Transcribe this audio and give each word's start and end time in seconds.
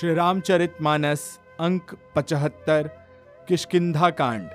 श्री 0.00 0.14
रामचरित 0.14 0.74
मानस 0.80 1.38
अंक 1.60 1.82
पचहत्तर 2.16 2.88
किष्किंधा 3.48 4.10
कांड 4.10 4.48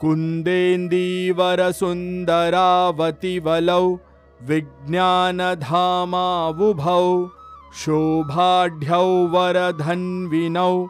कुंदेन्दीवर 0.00 1.70
सुंदरावती 1.70 3.38
वलौ 3.38 3.96
विज्ञानधामावुभौ, 4.42 7.26
शोभाढ्यौ 7.74 9.26
वरधन्विनौ, 9.26 10.86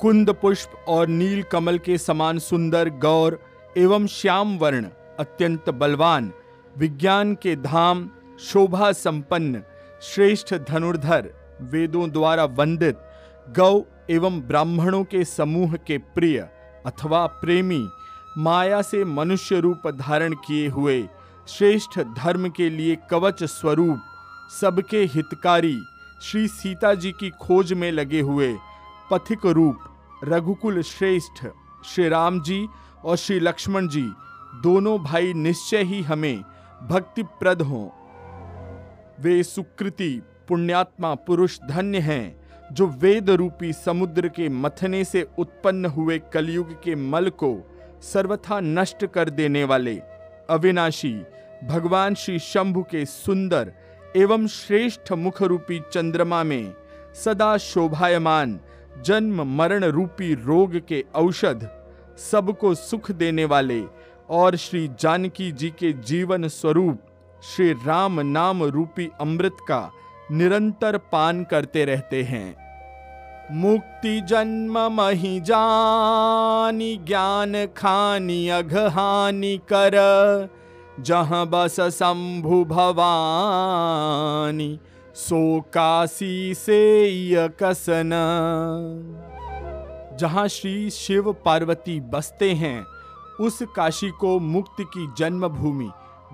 कुंद 0.00 0.30
पुष्प 0.30 0.84
और 0.88 1.06
नील 1.06 1.42
कमल 1.42 1.78
के 1.78 1.98
समान 1.98 2.38
सुंदर 2.38 2.88
गौर 2.88 3.40
एवं 3.78 4.06
श्याम 4.06 4.58
वर्ण 4.58 4.86
अत्यंत 5.20 5.70
बलवान, 5.70 6.32
विज्ञान 6.78 7.34
के 7.34 7.56
धाम, 7.56 8.10
शोभा 8.40 8.92
संपन्न, 8.92 9.62
श्रेष्ठ 10.02 10.54
धनुर्धर। 10.54 11.45
वेदों 11.62 12.10
द्वारा 12.10 12.44
वंदित, 12.44 12.98
गौ 13.48 13.82
एवं 14.10 14.40
ब्राह्मणों 14.40 15.04
के 15.04 15.24
समूह 15.24 15.76
के 15.76 15.98
प्रिय 15.98 16.48
अथवा 16.86 17.26
प्रेमी, 17.26 17.88
माया 18.38 18.82
से 18.82 19.04
मनुष्य 19.04 19.60
रूप 19.60 19.88
धारण 19.88 20.34
किए 20.34 20.68
हुए, 20.68 21.08
श्रेष्ठ 21.48 22.00
धर्म 22.00 22.48
के 22.48 22.70
लिए 22.70 22.96
कवच 23.10 23.44
स्वरूप, 23.44 24.00
सबके 24.60 25.04
हितकारी, 25.04 25.82
श्री 26.22 26.48
सीता 26.48 26.94
जी 26.94 27.12
की 27.12 27.30
खोज 27.30 27.72
में 27.72 27.92
लगे 27.92 28.20
हुए, 28.20 28.56
पथिक 29.10 29.46
रूप, 29.46 29.78
रघुकुल 30.24 30.82
श्रेष्ठ, 30.82 31.46
श्री 31.84 32.08
राम 32.08 32.42
जी 32.42 32.68
और 33.04 33.16
श्री 33.16 33.40
लक्ष्मण 33.40 33.88
जी, 33.88 34.12
दोनों 34.62 34.98
भाई 34.98 35.34
निश्चय 35.34 35.82
ही 35.82 36.02
हमें 36.02 36.42
भक्तिप्रद 36.82 37.62
हों। 37.62 37.88
वे 39.22 39.42
सुकृति 39.42 40.22
पुण्यात्मा 40.48 41.14
पुरुष 41.26 41.58
धन्य 41.68 41.98
हैं, 41.98 42.36
जो 42.72 42.86
वेद 43.02 43.30
रूपी 43.30 43.72
समुद्र 43.72 44.28
के 44.28 44.48
मथने 44.48 45.04
से 45.04 45.26
उत्पन्न 45.38 45.86
हुए 45.86 46.18
कलयुग 46.32 46.72
के 46.82 46.94
मल 46.94 47.30
को 47.42 47.54
सर्वथा 48.02 48.60
नष्ट 48.60 49.04
कर 49.06 49.30
देने 49.30 49.64
वाले 49.64 49.96
अविनाशी, 50.50 51.14
भगवान 51.64 52.14
श्री 52.14 52.38
शंभु 52.38 52.82
के 52.82 53.04
सुंदर 53.04 53.72
एवं 54.16 54.46
श्रेष्ठ 54.46 55.12
मुख 55.12 55.42
रूपी 55.42 55.80
चंद्रमा 55.92 56.42
में 56.44 56.74
सदा 57.24 57.56
शोभायमान 57.58 58.58
जन्म 59.04 59.42
मरण 59.56 59.84
रूपी 59.84 60.34
रोग 60.34 60.76
के 60.88 61.04
औषध 61.14 61.68
सबको 62.30 62.74
सुख 62.74 63.10
देने 63.10 63.44
वाले 63.44 63.82
और 64.30 64.56
श्री 64.56 64.88
जानकी 65.00 65.50
जी 65.52 65.70
के 65.78 65.92
जीवन 65.92 66.48
स्वरूप 66.48 67.02
श्री 67.44 67.72
राम 67.86 68.20
नाम 68.20 68.62
रूपी 68.64 69.08
अमृत 69.20 69.56
का 69.68 69.80
निरंतर 70.32 70.96
पान 70.96 71.44
करते 71.44 71.84
रहते 71.84 72.22
हैं। 72.22 72.56
मुक्ति 73.52 74.20
जन्म 74.20 74.78
मही 74.78 75.40
जानी, 75.40 76.96
ज्ञान 76.96 77.66
खानी, 77.66 78.48
अघहानि 78.48 79.60
कर। 79.72 79.92
जहाँ 81.00 81.46
बस 81.46 81.80
शंभु 81.80 82.64
भवानी, 82.64 84.80
सो 85.14 85.60
काशी 85.60 86.54
से 86.54 87.48
कसन 87.48 88.10
जहाँ 90.20 90.48
श्री 90.48 90.90
शिव 90.90 91.32
पार्वती 91.32 92.00
बसते 92.00 92.52
हैं, 92.52 92.86
उस 93.40 93.58
काशी 93.76 94.10
को 94.10 94.38
मुक्ति 94.38 94.84
की 94.84 95.14
जन्मभूमि, 95.18 95.90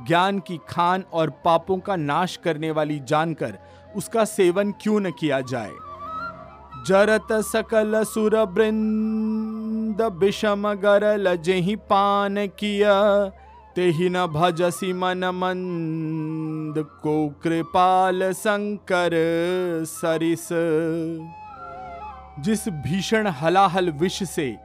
ज्ञान 0.06 0.38
की 0.38 0.60
खान 0.68 1.04
और 1.12 1.32
पापों 1.44 1.78
का 1.78 1.96
नाश 1.96 2.40
करने 2.44 2.70
वाली 2.70 2.98
जानकर 2.98 3.58
उसका 3.96 4.24
सेवन 4.24 4.72
क्यों 4.72 5.00
न 5.00 5.10
किया 5.10 5.40
जाए? 5.40 5.72
जरत 6.86 7.32
सकल 7.32 8.04
सुर 8.04 8.44
बृंद 8.44 10.02
विषम 10.02 10.74
गरल 10.74 11.36
जेहि 11.36 11.76
पान 11.76 12.46
किया। 12.46 13.26
तेहि 13.76 14.08
न 14.08 14.26
भजसी 14.26 14.92
मन 14.92 15.24
मंद 15.24 16.74
को 16.78 17.28
कृपाल 17.42 18.32
शंकर 18.32 19.10
सरिस। 19.86 20.48
जिस 22.40 22.68
भीषण 22.68 23.26
हलाहल 23.26 23.90
विष 23.90 24.22
से 24.22 24.56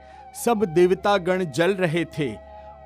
सब 0.45 0.65
देवता 0.65 1.17
गण 1.17 1.43
जल 1.45 1.75
रहे 1.75 2.05
थे, 2.05 2.35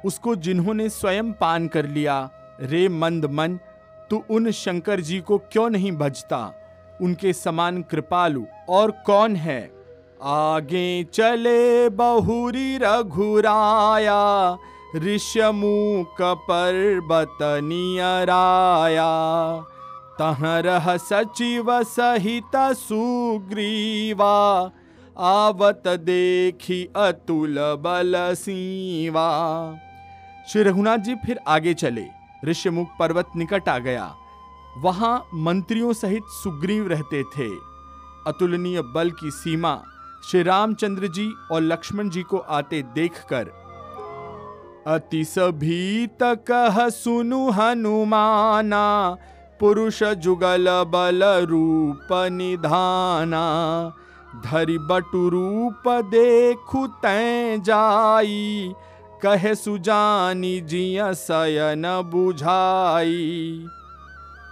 उसको 0.05 0.35
जिन्होंने 0.35 0.89
स्वयं 0.89 1.31
पान 1.31 1.67
कर 1.67 1.85
लिया, 1.85 2.29
रे 2.61 2.89
मंद 2.89 3.25
मन 3.25 3.59
तू 4.11 4.23
उन 4.29 4.51
शंकर 4.51 4.99
जी 4.99 5.19
को 5.19 5.37
क्यों 5.37 5.69
नहीं 5.69 5.91
भजता? 5.91 6.53
उनके 7.01 7.33
समान 7.33 7.81
कृपालु 7.81 8.43
और 8.69 8.91
कौन 8.91 9.35
है? 9.35 9.71
आगे 10.23 11.03
चले 11.03 11.89
बहुरी 11.89 12.77
रघुराया 12.77 14.57
ऋष्यमुख 14.95 16.21
पर्वत 16.21 17.37
नियराया। 17.41 19.61
तह 20.19 20.37
रह 20.41 20.97
सचिव 20.97 21.83
सहित 21.83 22.51
सुग्रीवा, 22.55 24.71
आवत 25.19 25.83
देखी 25.87 26.89
अतुल 26.95 27.55
बल 27.59 28.33
सीवा। 28.33 29.75
श्री 30.47 30.63
रघुनाथ 30.63 30.97
जी 30.97 31.15
फिर 31.15 31.39
आगे 31.47 31.73
चले। 31.73 32.20
ऋषिमुख 32.45 32.87
पर्वत 32.99 33.35
निकट 33.35 33.69
आ 33.69 33.77
गया। 33.79 34.13
वहाँ 34.77 35.15
मंत्रियों 35.33 35.93
सहित 35.93 36.23
सुग्रीव 36.33 36.87
रहते 36.87 37.23
थे। 37.35 37.49
अतुलनीय 38.27 38.81
बल 38.95 39.11
की 39.11 39.31
सीमा 39.31 39.81
श्री 40.23 40.43
रामचंद्र 40.43 41.07
जी 41.07 41.31
और 41.51 41.61
लक्ष्मण 41.61 42.09
जी 42.09 42.21
को 42.23 42.37
आते 42.37 42.81
देखकर 42.95 43.49
अति 44.87 45.23
भीत 45.53 46.23
कह 46.49 46.77
सुनु 46.89 47.49
हनुमाना, 47.49 49.17
पुरुष 49.59 50.03
जुगल 50.03 50.67
बल 50.87 51.23
रूप 51.49 52.07
निधाना, 52.31 53.43
धरि 54.45 54.77
बटु 54.81 55.27
रूप 55.29 55.87
देखु 56.05 56.85
तै 57.03 57.57
जाई 57.59 58.73
कहे 59.23 59.55
सुजानी 59.55 60.61
जिया 60.61 61.13
सयन 61.13 62.01
बुझाई। 62.05 63.65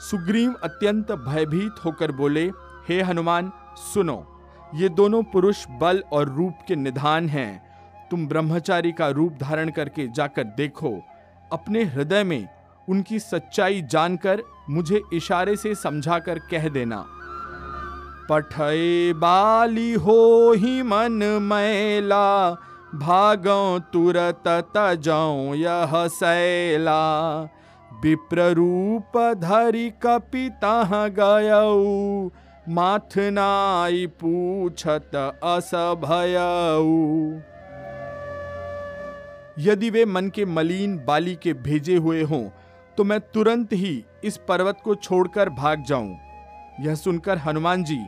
सुग्रीव 0.01 0.53
अत्यंत 0.63 1.11
भयभीत 1.11 1.75
होकर 1.85 2.11
बोले, 2.11 2.51
हे 2.89 3.01
हनुमान, 3.01 3.51
सुनो, 3.77 4.41
ये 4.75 4.89
दोनों 4.89 5.23
पुरुष 5.23 5.65
बल 5.81 6.03
और 6.11 6.29
रूप 6.29 6.53
के 6.67 6.75
निधान 6.75 7.29
हैं। 7.29 7.69
तुम 8.11 8.27
ब्रह्मचारी 8.27 8.91
का 8.91 9.09
रूप 9.09 9.37
धारण 9.41 9.69
करके 9.69 10.07
जाकर 10.07 10.43
देखो। 10.43 11.03
अपने 11.53 11.83
हृदय 11.83 12.23
में 12.23 12.47
उनकी 12.89 13.19
सच्चाई 13.19 13.81
जानकर 13.81 14.41
मुझे 14.69 15.01
इशारे 15.13 15.55
से 15.55 15.75
समझाकर 15.75 16.39
कह 16.39 16.69
देना। 16.69 17.05
पठय 18.29 19.13
बाली 19.15 19.93
हो 19.93 20.53
ही 20.57 20.81
मन 20.81 21.39
मैला 21.41 22.51
भागो 22.95 23.79
तुरत 23.79 24.47
तजौ 24.77 25.53
यह 25.55 25.91
सैला। 26.07 27.01
विप्र 28.03 28.41
रूप 28.53 29.17
धरि 29.37 29.89
कपितः 30.03 30.91
गयऊ 31.19 32.29
माथ 32.69 33.17
नाई 33.17 34.05
पूछत 34.19 35.15
अस 35.43 35.69
भयऊ 36.03 36.95
यदि 39.59 39.89
वे 39.89 40.05
मन 40.05 40.29
के 40.29 40.45
मलिन 40.45 40.97
बाली 41.05 41.35
के 41.35 41.53
भेजे 41.53 41.95
हुए 41.95 42.23
हों 42.23 42.43
तो 42.97 43.03
मैं 43.03 43.19
तुरंत 43.33 43.73
ही 43.73 44.03
इस 44.23 44.37
पर्वत 44.47 44.77
को 44.83 44.95
छोड़कर 44.95 45.49
भाग 45.49 45.83
जाऊँ। 45.83 46.17
यह 46.79 46.95
सुनकर 46.95 47.37
हनुमान 47.37 47.83
जी 47.83 47.99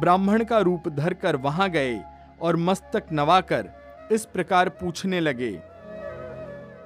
ब्राह्मण 0.00 0.44
का 0.44 0.58
रूप 0.58 0.88
धरकर 0.88 1.36
वहाँ 1.36 1.68
गए 1.70 1.98
और 2.42 2.56
मस्तक 2.56 3.12
नवाकर 3.12 3.68
इस 4.12 4.24
प्रकार 4.24 4.68
पूछने 4.68 5.20
लगे, 5.20 5.50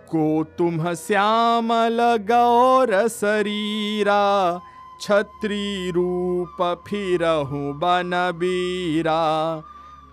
को 0.09 0.45
तुम 0.59 0.93
श्यामल 0.95 1.99
गौर 2.31 3.09
शरीरा, 3.09 4.61
छत्री 5.01 5.91
रूप 5.91 6.63
फिरहु 6.89 7.73
बन 7.75 8.11
बीरा, 8.35 9.21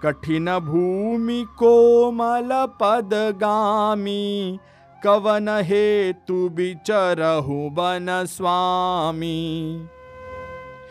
कठिन 0.03 0.57
भूमि 0.59 1.45
कोमल 1.57 2.49
पद 2.81 3.09
गामी 3.41 4.59
कवन 5.03 5.47
हेतु 5.63 6.49
बिचरहु 6.49 7.69
बन 7.69 8.25
स्वामी? 8.29 9.39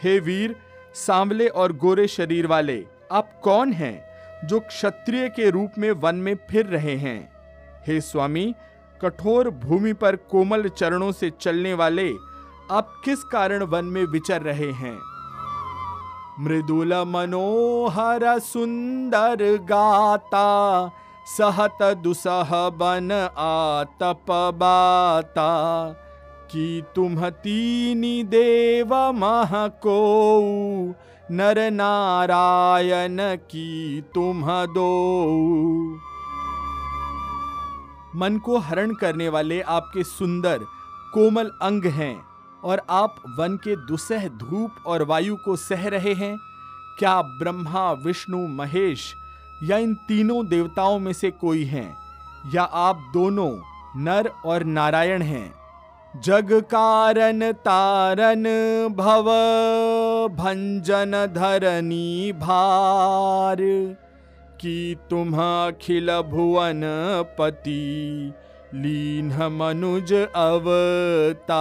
हे 0.03 0.19
वीर, 0.21 0.57
सांवले 0.95 1.49
और 1.49 1.73
गोरे 1.77 2.09
शरीर 2.09 2.47
वाले, 2.47 2.85
आप 3.13 3.41
कौन 3.45 3.73
हैं? 3.73 4.06
जो 4.45 4.61
क्षत्रिय 4.61 5.29
के 5.29 5.51
रूप 5.51 5.73
में 5.79 5.93
वन 5.93 6.15
में 6.15 6.37
फिर 6.51 6.67
रहे 6.67 6.97
हैं। 6.97 7.33
हे 7.87 8.01
स्वामी, 8.01 8.55
कठोर 9.03 9.51
भूमि 9.51 9.93
पर 9.93 10.17
कोमल 10.17 10.69
चरणों 10.69 11.13
से 11.13 11.31
चलने 11.41 11.75
वाले 11.75 12.13
आप 12.71 13.03
किस 13.05 13.25
कारण 13.25 13.63
वन 13.63 13.85
में 13.85 14.05
विचर 14.05 14.43
रहे 14.43 14.73
हैं? 14.73 14.99
मृदुल 16.41 16.95
मनोहर 16.95 18.39
सुंदर 18.39 19.59
गाता, 19.63 20.91
सहत 21.39 21.79
दुसह 21.83 22.49
बन 22.53 23.13
आतप 23.39 24.27
बाता। 24.31 25.87
कि 26.53 26.85
तुम 26.95 27.29
तीनी 27.31 28.23
देव 28.23 28.95
मह 28.95 29.69
को 29.69 30.39
नर 31.31 31.71
नारायण 31.71 33.17
की 33.21 34.01
तुम 34.15 34.45
दो। 34.49 34.89
मन 38.17 38.39
को 38.39 38.59
हरण 38.59 38.95
करने 38.95 39.29
वाले 39.29 39.61
आपके 39.61 40.05
सुंदर, 40.05 40.59
कोमल 41.15 41.51
अंग 41.63 41.85
हैं 41.85 42.27
और 42.65 42.83
आप 42.91 43.17
वन 43.39 43.57
के 43.57 43.77
दुसह 43.77 44.29
धूप 44.29 44.71
और 44.87 45.03
वायु 45.03 45.37
को 45.37 45.57
सह 45.57 45.89
रहे 45.89 46.15
हैं। 46.15 46.37
क्या 46.99 47.23
ब्रह्मा, 47.23 47.93
विष्णु, 47.93 48.49
महेश 48.49 49.15
या 49.63 49.77
इन 49.77 49.95
तीनों 49.95 50.47
देवताओं 50.47 50.99
में 50.99 51.13
से 51.13 51.31
कोई 51.31 51.65
हैं? 51.65 51.97
या 52.55 52.63
आप 52.63 53.11
दोनों 53.13 53.61
नर 53.97 54.33
और 54.45 54.63
नारायण 54.63 55.23
हैं? 55.23 55.66
जग 56.25 56.53
कारण 56.65 57.53
तारन 57.53 58.45
भव 58.97 59.27
भंजन 60.35 61.13
धरनी 61.35 62.33
भार 62.33 63.57
कि 64.61 64.97
तुम 65.11 65.35
अखिल 65.37 66.11
भुवन 66.23 66.81
पति 67.39 68.33
लीन 68.75 69.33
मनुज 69.53 70.13
अवतार। 70.13 71.53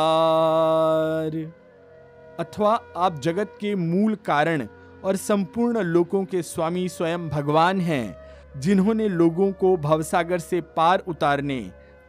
अथवा 2.40 2.80
आप 2.98 3.20
जगत 3.20 3.58
के 3.62 3.76
मूल 3.76 4.16
कारण 4.26 4.68
और 5.04 5.16
संपूर्ण 5.16 5.82
लोगों 5.84 6.24
के 6.26 6.42
स्वामी 6.42 6.88
स्वयं 6.90 7.30
भगवान 7.30 7.82
हैं, 7.82 8.16
जिन्होंने 8.58 9.08
लोगों 9.10 9.52
को 9.52 9.76
भवसागर 9.78 10.40
से 10.40 10.62
पार 10.62 11.04
उतारने 11.08 11.60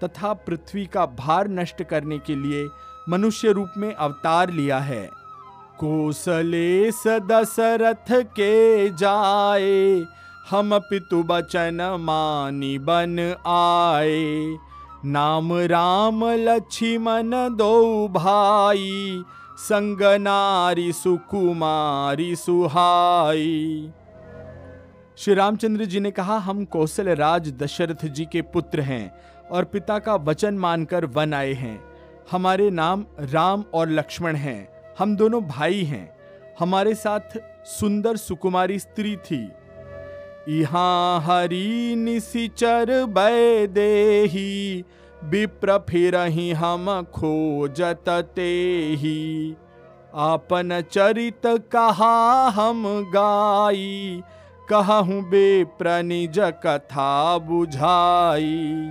तथा 0.05 0.33
पृथ्वी 0.33 0.87
का 0.87 1.07
भार 1.07 1.49
नष्ट 1.49 1.83
करने 1.83 2.19
के 2.19 2.35
लिए 2.35 2.67
मनुष्य 3.09 3.53
रूप 3.53 3.73
में 3.77 3.95
अवतार 3.95 4.51
लिया 4.51 4.79
है। 4.79 5.11
कोसले 5.79 6.91
दशरथ 7.07 8.11
के 8.11 8.89
जाए, 8.91 10.05
हम 10.51 10.79
पितु 10.79 11.23
बचन 11.23 11.97
मानी 12.01 12.79
बन 12.79 13.19
आए। 13.47 14.57
नाम 15.05 15.53
राम 15.53 16.25
लक्ष्मण 16.25 17.31
दो 17.57 18.09
भाई, 18.09 19.23
संग 19.59 20.03
नारी 20.21 20.93
सुकुमारी 20.93 22.37
सुहाई। 22.37 23.91
श्री 25.19 25.35
रामचंद्र 25.35 25.85
जी 25.85 26.01
ने 26.01 26.11
कहा, 26.11 26.39
हम 26.39 26.65
कौशल 26.65 27.09
राज 27.09 27.53
दशरथ 27.53 28.07
जी 28.07 28.25
के 28.25 28.43
पुत्र 28.43 28.81
हैं। 28.81 29.15
और 29.51 29.65
पिता 29.65 29.99
का 29.99 30.15
वचन 30.15 30.55
मानकर 30.55 31.05
वन 31.05 31.35
आए 31.35 31.53
हैं। 31.53 31.85
हमारे 32.31 32.71
नाम 32.71 33.07
राम 33.21 33.65
और 33.75 33.91
लक्ष्मण 33.91 34.37
हैं। 34.37 34.69
हम 34.99 35.17
दोनों 35.17 35.43
भाई 35.43 35.83
हैं। 35.85 36.17
हमारे 36.59 36.95
साथ 36.95 37.39
सुंदर 37.65 38.17
सुकुमारी 38.17 38.79
स्त्री 38.79 39.17
थी। 39.17 39.49
यहाँ 40.49 41.21
हरी 41.21 41.95
निशिचर 41.97 42.87
देही, 43.67 44.85
विप्र 45.25 45.79
फिर 45.79 46.17
हम 46.53 47.03
खोजत 47.03 48.05
ही 48.09 49.57
आपन 50.15 50.83
चरित 50.93 51.47
कहा 51.47 52.49
हम 52.49 52.85
गाई, 53.15 54.23
कहूँ 54.71 55.23
बेप्र 55.23 56.03
निज 56.03 56.39
कथा 56.39 57.39
बुझाई। 57.39 58.89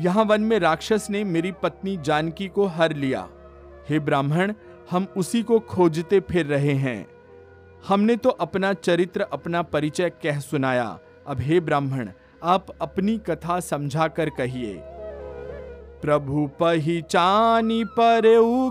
यहाँ 0.00 0.24
वन 0.24 0.40
में 0.40 0.58
राक्षस 0.58 1.06
ने 1.10 1.24
मेरी 1.24 1.52
पत्नी 1.52 1.96
जानकी 1.96 2.48
को 2.48 2.66
हर 2.66 2.94
लिया। 2.94 3.28
हे 3.88 3.98
ब्राह्मण, 3.98 4.52
हम 4.90 5.06
उसी 5.16 5.42
को 5.42 5.58
खोजते 5.58 6.20
फिर 6.20 6.46
रहे 6.46 6.72
हैं। 6.72 7.06
हमने 7.88 8.16
तो 8.16 8.30
अपना 8.30 8.72
चरित्र, 8.72 9.20
अपना 9.20 9.62
परिचय 9.62 10.10
कह 10.10 10.38
सुनाया। 10.40 10.98
अब 11.26 11.40
हे 11.40 11.60
ब्राह्मण, 11.60 12.08
आप 12.42 12.66
अपनी 12.80 13.18
कथा 13.18 13.60
समझा 13.60 14.08
कर 14.08 14.30
कहिए। 14.30 14.80
प्रभु 16.02 16.50
पहिचानी 16.60 17.84
पर 17.84 18.22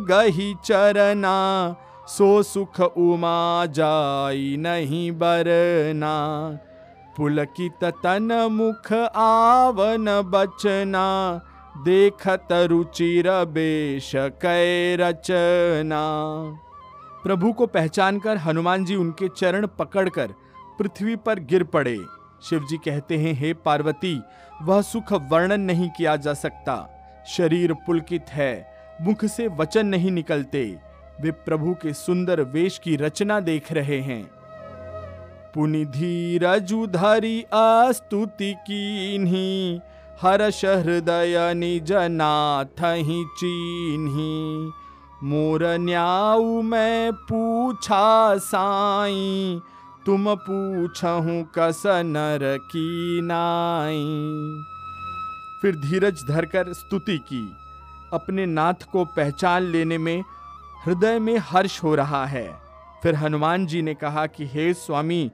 गही 0.07 0.55
चरना, 0.65 1.75
सो 2.07 2.43
सुख 2.43 2.81
उमा 2.81 3.65
जाई 3.65 4.55
नहीं 4.59 5.11
बरना। 5.11 6.13
पुलकित 7.17 7.83
तन 7.83 8.47
मुख 8.51 8.93
आवन 9.15 10.05
बचना, 10.25 11.05
देखत 11.77 12.47
रुचिर 12.51 13.45
बेश 13.45 14.11
रचना। 14.99 16.01
प्रभु 17.23 17.53
को 17.53 17.67
पहचान 17.67 18.19
कर 18.19 18.37
हनुमान 18.37 18.85
जी 18.85 18.95
उनके 18.95 19.27
चरण 19.27 19.67
पकड़कर 19.67 20.33
पृथ्वी 20.79 21.15
पर 21.15 21.39
गिर 21.39 21.63
पड़े। 21.63 21.97
शिव 22.43 22.65
जी 22.69 22.77
कहते 22.77 23.17
हैं, 23.17 23.33
हे 23.33 23.53
पार्वती, 23.53 24.21
वह 24.61 24.81
सुख 24.81 25.13
वर्णन 25.13 25.61
नहीं 25.61 25.89
किया 25.89 26.15
जा 26.15 26.33
सकता। 26.33 26.89
शरीर 27.27 27.73
पुलकित 27.73 28.25
है, 28.29 28.73
मुख 29.01 29.25
से 29.25 29.47
वचन 29.47 29.85
नहीं 29.85 30.11
निकलते। 30.11 30.77
वे 31.21 31.31
प्रभु 31.31 31.73
के 31.73 31.93
सुंदर 31.93 32.41
वेश 32.41 32.77
की 32.77 32.95
रचना 32.95 33.39
देख 33.39 33.71
रहे 33.71 33.99
हैं। 34.01 34.42
पुनि 35.57 37.43
अस्तुति 37.53 38.53
कीन्ही 38.53 39.79
हर्ष 40.21 40.65
हृदय 40.65 41.53
निज 41.53 41.91
नाथ 41.91 42.81
ही 42.83 43.25
चीन्ही। 43.25 44.71
मोर 45.23 45.77
न्याऊ 45.77 46.61
मैं 46.61 47.11
पूछा 47.13 48.37
साई, 48.37 49.59
तुम 50.05 50.35
पूछहूँ 50.35 51.43
कस 51.55 51.83
नर 51.85 52.57
की 52.57 53.21
नाई। 53.21 54.03
फिर 55.61 55.75
धीरज 55.75 56.25
धरकर 56.27 56.73
स्तुति 56.73 57.17
की, 57.17 57.51
अपने 58.13 58.45
नाथ 58.45 58.89
को 58.91 59.05
पहचान 59.05 59.61
लेने 59.63 59.97
में 59.97 60.23
हृदय 60.85 61.19
में 61.19 61.37
हर्ष 61.37 61.83
हो 61.83 61.95
रहा 61.95 62.25
है। 62.25 62.63
फिर 63.03 63.15
हनुमान 63.15 63.65
जी 63.65 63.81
ने 63.81 63.93
कहा 63.93 64.25
कि, 64.25 64.45
हे 64.45 64.73
स्वामी 64.73 65.31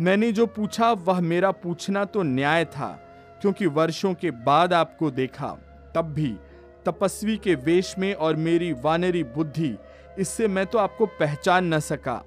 मैंने 0.00 0.30
जो 0.32 0.46
पूछा, 0.46 0.90
वह 0.92 1.20
मेरा 1.20 1.50
पूछना 1.50 2.04
तो 2.04 2.22
न्याय 2.22 2.64
था, 2.64 2.88
क्योंकि 3.40 3.66
वर्षों 3.66 4.12
के 4.14 4.30
बाद 4.30 4.72
आपको 4.72 5.10
देखा, 5.10 5.48
तब 5.94 6.12
भी 6.12 6.34
तपस्वी 6.86 7.36
के 7.36 7.54
वेश 7.54 7.94
में 7.98 8.14
और 8.14 8.36
मेरी 8.36 8.72
वानरी 8.72 9.22
बुद्धि, 9.24 9.76
इससे 10.18 10.48
मैं 10.48 10.66
तो 10.66 10.78
आपको 10.78 11.06
पहचान 11.06 11.74
न 11.74 11.78
सका। 11.80 12.22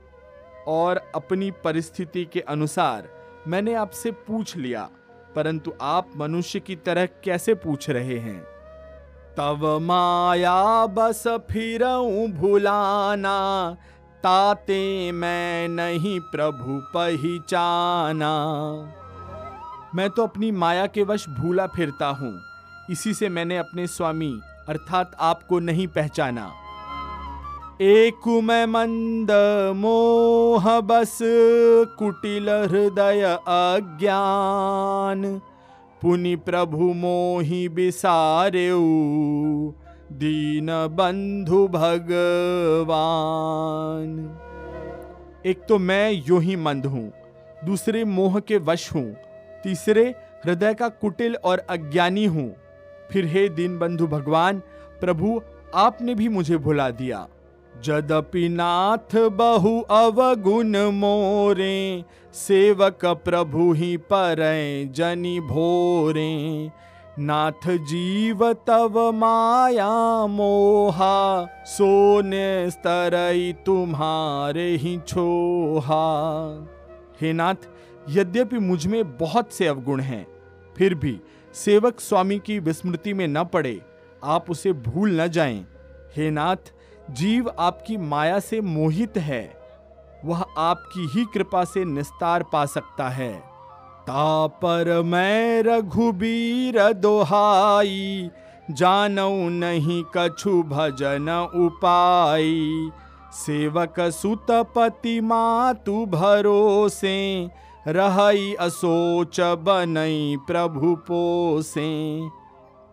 और 0.67 1.01
अपनी 1.15 1.51
परिस्थिति 1.63 2.25
के 2.25 2.39
अनुसार 2.39 3.07
मैंने 3.47 3.73
आपसे 3.73 4.11
पूछ 4.11 4.55
लिया, 4.57 4.89
परंतु 5.35 5.73
आप 5.81 6.09
मनुष्य 6.17 6.59
की 6.59 6.75
तरह 6.75 7.05
कैसे 7.23 7.53
पूछ 7.55 7.89
रहे 7.89 8.17
हैं? 8.19 8.41
तब 9.37 9.65
माया 9.81 10.85
बस 10.85 11.23
फिर 11.51 11.83
भुलाना 12.31 13.37
ताते 14.23 15.11
मैं 15.11 15.67
नहीं 15.67 16.19
प्रभु 16.19 16.79
पहचाना। 16.93 18.33
मैं 19.95 20.09
तो 20.09 20.23
अपनी 20.23 20.51
माया 20.51 20.85
के 20.87 21.03
वश 21.03 21.29
भूला 21.29 21.67
फिरता 21.67 22.07
हूँ। 22.07 22.39
इसी 22.89 23.13
से 23.13 23.29
मैंने 23.29 23.57
अपने 23.57 23.87
स्वामी, 23.87 24.39
अर्थात 24.69 25.11
आपको 25.19 25.59
नहीं 25.59 25.87
पहचाना। 25.87 26.51
एक 27.81 28.27
मैं 28.43 28.65
मंद 28.65 29.31
मोह, 29.75 30.79
बस 30.79 31.19
कुटिल 31.97 32.49
हृदय 32.49 33.21
अज्ञान। 33.47 35.41
पुनि 36.01 36.35
प्रभु 36.35 36.93
मोहि 36.93 37.69
बिसारे 37.69 38.71
दीन 40.13 40.67
बंधु 40.95 41.67
भगवान। 41.67 42.29
एक 45.45 45.65
तो 45.69 45.77
मैं 45.79 46.11
यो 46.27 46.37
ही 46.39 46.55
मंद 46.55 46.85
हूँ, 46.85 47.11
दूसरे 47.65 48.03
मोह 48.05 48.39
के 48.39 48.57
वश 48.59 48.83
हूँ, 48.95 49.15
तीसरे 49.63 50.03
हृदय 50.45 50.73
का 50.73 50.87
कुटिल 50.89 51.35
और 51.35 51.59
अज्ञानी 51.69 52.25
हूँ। 52.25 52.49
फिर 53.11 53.25
हे 53.25 53.47
दीन 53.49 53.77
बंधु 53.79 54.07
भगवान, 54.07 54.59
प्रभु, 55.01 55.41
आपने 55.75 56.15
भी 56.15 56.27
मुझे 56.29 56.57
भुला 56.57 56.89
दिया। 56.91 57.27
जदपि 57.73 58.49
नाथ 58.49 59.15
बहु 59.31 59.79
अवगुण 59.91 60.77
मोरे, 60.91 62.03
सेवक 62.35 63.05
प्रभु 63.25 63.71
ही 63.73 63.97
पर 63.97 64.37
जनि 64.95 65.39
भोरे। 65.39 66.31
नाथ 67.19 67.67
जीव 67.69 68.53
तव 68.53 69.11
माया 69.11 70.25
मोहा, 70.27 71.45
सोने 71.65 72.69
स्तरई 72.71 73.53
तुम्हारे 73.65 74.65
ही 74.75 74.97
छोहा। 75.07 76.05
हे 77.21 77.33
नाथ, 77.33 77.55
यद्यपि 78.09 78.59
मुझमें 78.59 79.17
बहुत 79.17 79.53
से 79.53 79.67
अवगुण 79.67 80.01
हैं, 80.01 80.25
फिर 80.77 80.95
भी 80.95 81.19
सेवक 81.55 81.99
स्वामी 81.99 82.39
की 82.39 82.59
विस्मृति 82.59 83.13
में 83.13 83.27
न 83.27 83.43
पड़े, 83.43 83.81
आप 84.23 84.51
उसे 84.51 84.73
भूल 84.73 85.21
न 85.21 85.27
जाएँ। 85.27 85.65
हे 86.15 86.29
नाथ, 86.31 86.73
जीव 87.11 87.51
आपकी 87.59 87.97
माया 87.97 88.39
से 88.39 88.61
मोहित 88.61 89.17
है, 89.17 89.57
वह 90.25 90.45
आपकी 90.57 91.07
ही 91.13 91.25
कृपा 91.33 91.63
से 91.63 91.85
निस्तार 91.85 92.43
पा 92.43 92.65
सकता 92.65 93.09
है। 93.09 93.52
तापर 94.07 95.01
मैं 95.01 95.63
रघुबीर 95.63 96.77
दोहाई, 96.93 98.29
जानऊ 98.71 99.49
नहीं 99.49 100.03
कछु 100.17 100.63
भजन 100.63 101.29
उपाई। 101.55 102.89
सेवक 103.33 103.99
सुतपति 103.99 105.19
मातु 105.21 106.05
भरोसे, 106.05 107.49
रहई 107.87 108.53
असोच 108.59 109.39
बनई 109.39 110.37
प्रभु 110.47 110.95
पोसे। 111.07 111.89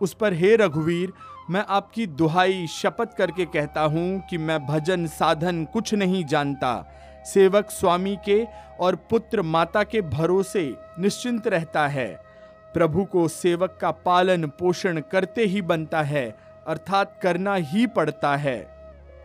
उस 0.01 0.13
पर 0.13 0.33
हे 0.33 0.55
रघुवीर, 0.55 1.13
मैं 1.49 1.65
आपकी 1.69 2.07
दुहाई 2.07 2.65
शपथ 2.67 3.17
करके 3.17 3.45
कहता 3.45 3.81
हूँ 3.81 4.21
कि 4.29 4.37
मैं 4.37 4.65
भजन 4.67 5.05
साधन 5.07 5.63
कुछ 5.65 5.93
नहीं 5.93 6.25
जानता। 6.25 6.73
सेवक 7.25 7.69
स्वामी 7.69 8.17
के 8.25 8.47
और 8.79 8.95
पुत्र 8.95 9.41
माता 9.41 9.83
के 9.83 10.01
भरोसे 10.01 10.75
निश्चिंत 10.99 11.47
रहता 11.47 11.87
है। 11.87 12.07
प्रभु 12.73 13.03
को 13.03 13.27
सेवक 13.27 13.77
का 13.81 13.91
पालन 13.91 14.45
पोषण 14.45 14.99
करते 15.11 15.45
ही 15.45 15.61
बनता 15.61 16.01
है, 16.01 16.35
अर्थात 16.67 17.19
करना 17.23 17.55
ही 17.55 17.87
पड़ता 17.87 18.35
है। 18.35 18.59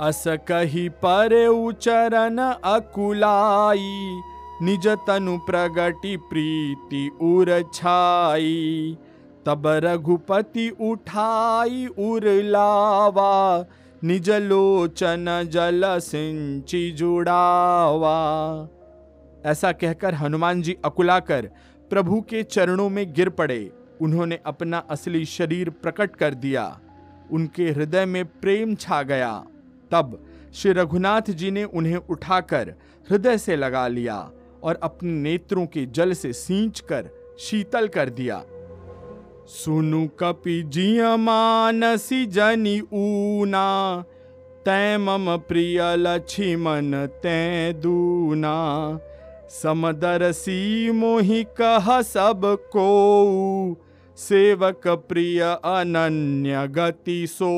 अस 0.00 0.24
कही 0.26 0.88
पर 0.88 1.46
उचरण 1.46 2.38
अकुलाई, 2.64 4.20
निज 4.62 4.88
तनु 4.88 5.38
प्रगति 5.38 6.16
प्रीति 6.16 7.08
उर 7.22 7.70
छाई। 7.74 8.98
तब 9.46 9.66
रघुपति 9.66 10.68
उठाई 10.80 11.86
उर 11.98 12.24
लावा 12.26 13.64
निज 14.04 14.30
लोचन 14.30 15.48
जल 15.50 15.82
सिंची 15.98 16.90
जुड़ावा। 16.90 18.16
ऐसा 19.44 19.72
कहकर 19.72 20.14
हनुमान 20.14 20.62
जी 20.62 20.76
अकुलाकर 20.84 21.46
प्रभु 21.90 22.20
के 22.20 22.42
चरणों 22.42 22.88
में 22.88 23.12
गिर 23.12 23.28
पड़े। 23.28 23.72
उन्होंने 24.00 24.38
अपना 24.46 24.78
असली 24.78 25.24
शरीर 25.24 25.70
प्रकट 25.70 26.16
कर 26.16 26.34
दिया। 26.34 26.80
उनके 27.32 27.70
हृदय 27.70 28.04
में 28.06 28.24
प्रेम 28.24 28.74
छा 28.74 29.02
गया। 29.02 29.32
तब 29.90 30.18
श्री 30.54 30.72
रघुनाथ 30.72 31.30
जी 31.30 31.50
ने 31.50 31.64
उन्हें 31.64 31.96
उठाकर 31.96 32.74
हृदय 33.10 33.38
से 33.38 33.56
लगा 33.56 33.88
लिया 33.88 34.30
और 34.62 34.80
अपने 34.82 35.12
नेत्रों 35.12 35.66
के 35.66 35.86
जल 35.86 36.12
से 36.12 36.32
सींच 36.32 36.80
कर 36.80 37.10
शीतल 37.40 37.88
कर 37.88 38.10
दिया। 38.10 38.42
सुनु 39.48 40.08
कपि 40.08 40.62
जिय 40.62 41.16
मानसी 41.16 42.26
जनी 42.26 42.80
ऊना, 42.80 44.04
तै 44.64 44.96
मम 44.96 45.36
प्रिय 45.36 45.96
लक्ष्मण 45.96 47.06
तै 47.06 47.72
दूना। 47.72 48.98
समदरसी 49.50 50.90
मोहि 50.90 51.44
कह 51.44 52.02
सबको 52.02 52.86
सेवक 54.16 54.88
प्रिय 54.88 55.40
अनन्य 55.64 56.68
गति 56.68 57.26
सो 57.26 57.50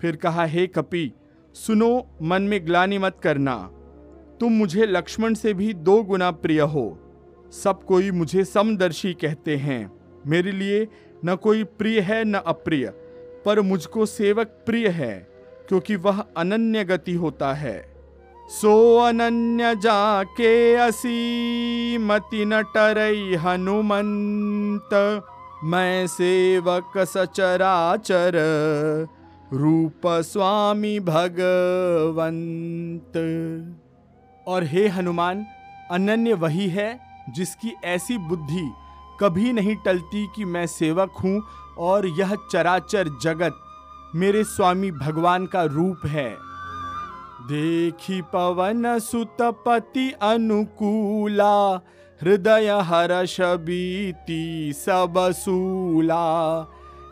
फिर 0.00 0.16
कहा, 0.16 0.44
हे 0.44 0.66
कपि, 0.66 1.12
सुनो, 1.54 2.06
मन 2.22 2.42
में 2.42 2.66
ग्लानि 2.66 2.98
मत 2.98 3.16
करना। 3.22 3.70
तुम 4.40 4.52
मुझे 4.52 4.86
लक्ष्मण 4.86 5.34
से 5.34 5.54
भी 5.54 5.74
दो 5.74 6.02
गुना 6.02 6.30
प्रिय 6.30 6.60
हो। 6.60 6.99
सब 7.52 7.84
कोई 7.84 8.10
मुझे 8.10 8.44
समदर्शी 8.44 9.14
कहते 9.14 9.56
हैं। 9.56 9.92
मेरे 10.26 10.52
लिए 10.52 10.88
न 11.24 11.36
कोई 11.36 11.64
प्रिय 11.64 12.00
है, 12.00 12.24
न 12.24 12.34
अप्रिय, 12.34 12.94
पर 13.44 13.60
मुझको 13.60 14.06
सेवक 14.06 14.46
प्रिय 14.46 14.88
है, 14.88 15.28
क्योंकि 15.68 15.96
वह 15.96 16.24
अनन्य 16.36 16.84
गति 16.84 17.14
होता 17.14 17.54
है। 17.54 17.94
सो 18.48 18.98
अनन्य 18.98 19.76
जाके 19.76 20.74
असी 20.74 21.98
मति 21.98 22.44
न 22.44 22.62
टरई 22.62 23.34
हनुमंत, 23.34 25.22
मैं 25.64 26.06
सेवक 26.06 26.98
सचराचर, 26.98 28.32
रूप 29.52 30.00
स्वामी 30.06 31.00
भगवंत। 31.00 33.12
और 34.48 34.64
हे 34.64 34.88
हनुमान, 34.88 35.46
अनन्य 35.90 36.32
वही 36.32 36.68
है 36.68 37.09
जिसकी 37.34 37.74
ऐसी 37.84 38.18
बुद्धि 38.18 38.70
कभी 39.20 39.52
नहीं 39.52 39.76
टलती 39.76 40.26
कि 40.26 40.44
मैं 40.44 40.66
सेवक 40.66 41.12
हूँ 41.24 41.40
और 41.78 42.06
यह 42.06 42.34
चराचर 42.52 43.08
जगत 43.22 43.60
मेरे 44.14 44.44
स्वामी 44.44 44.90
भगवान 44.90 45.46
का 45.46 45.62
रूप 45.64 46.06
है। 46.06 46.30
देखी 47.42 48.20
पवन 48.22 48.98
सुतपति 48.98 50.10
अनुकूला, 50.22 51.54
हृदय 52.20 52.70
हर्ष 52.82 53.36
बीती 53.40 54.72
सब 54.72 55.14
सूला। 55.36 56.26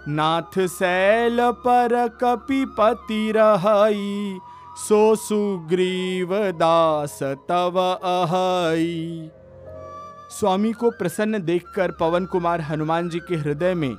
नाथ 0.09 0.59
सैल 0.67 1.39
पर 1.41 2.09
कपिपति 2.09 3.33
रहई, 3.37 4.39
सो 4.79 5.15
सुग्रीव 5.17 6.35
दास 6.53 7.19
तव 7.23 7.81
अहई। 8.05 9.31
स्वामी 10.31 10.73
को 10.73 10.91
प्रसन्न 10.91 11.43
देखकर 11.43 11.91
पवन 11.91 12.27
कुमार 12.27 12.61
हनुमान 12.61 13.09
जी 13.09 13.19
के 13.19 13.37
हृदय 13.37 13.75
में 13.75 13.95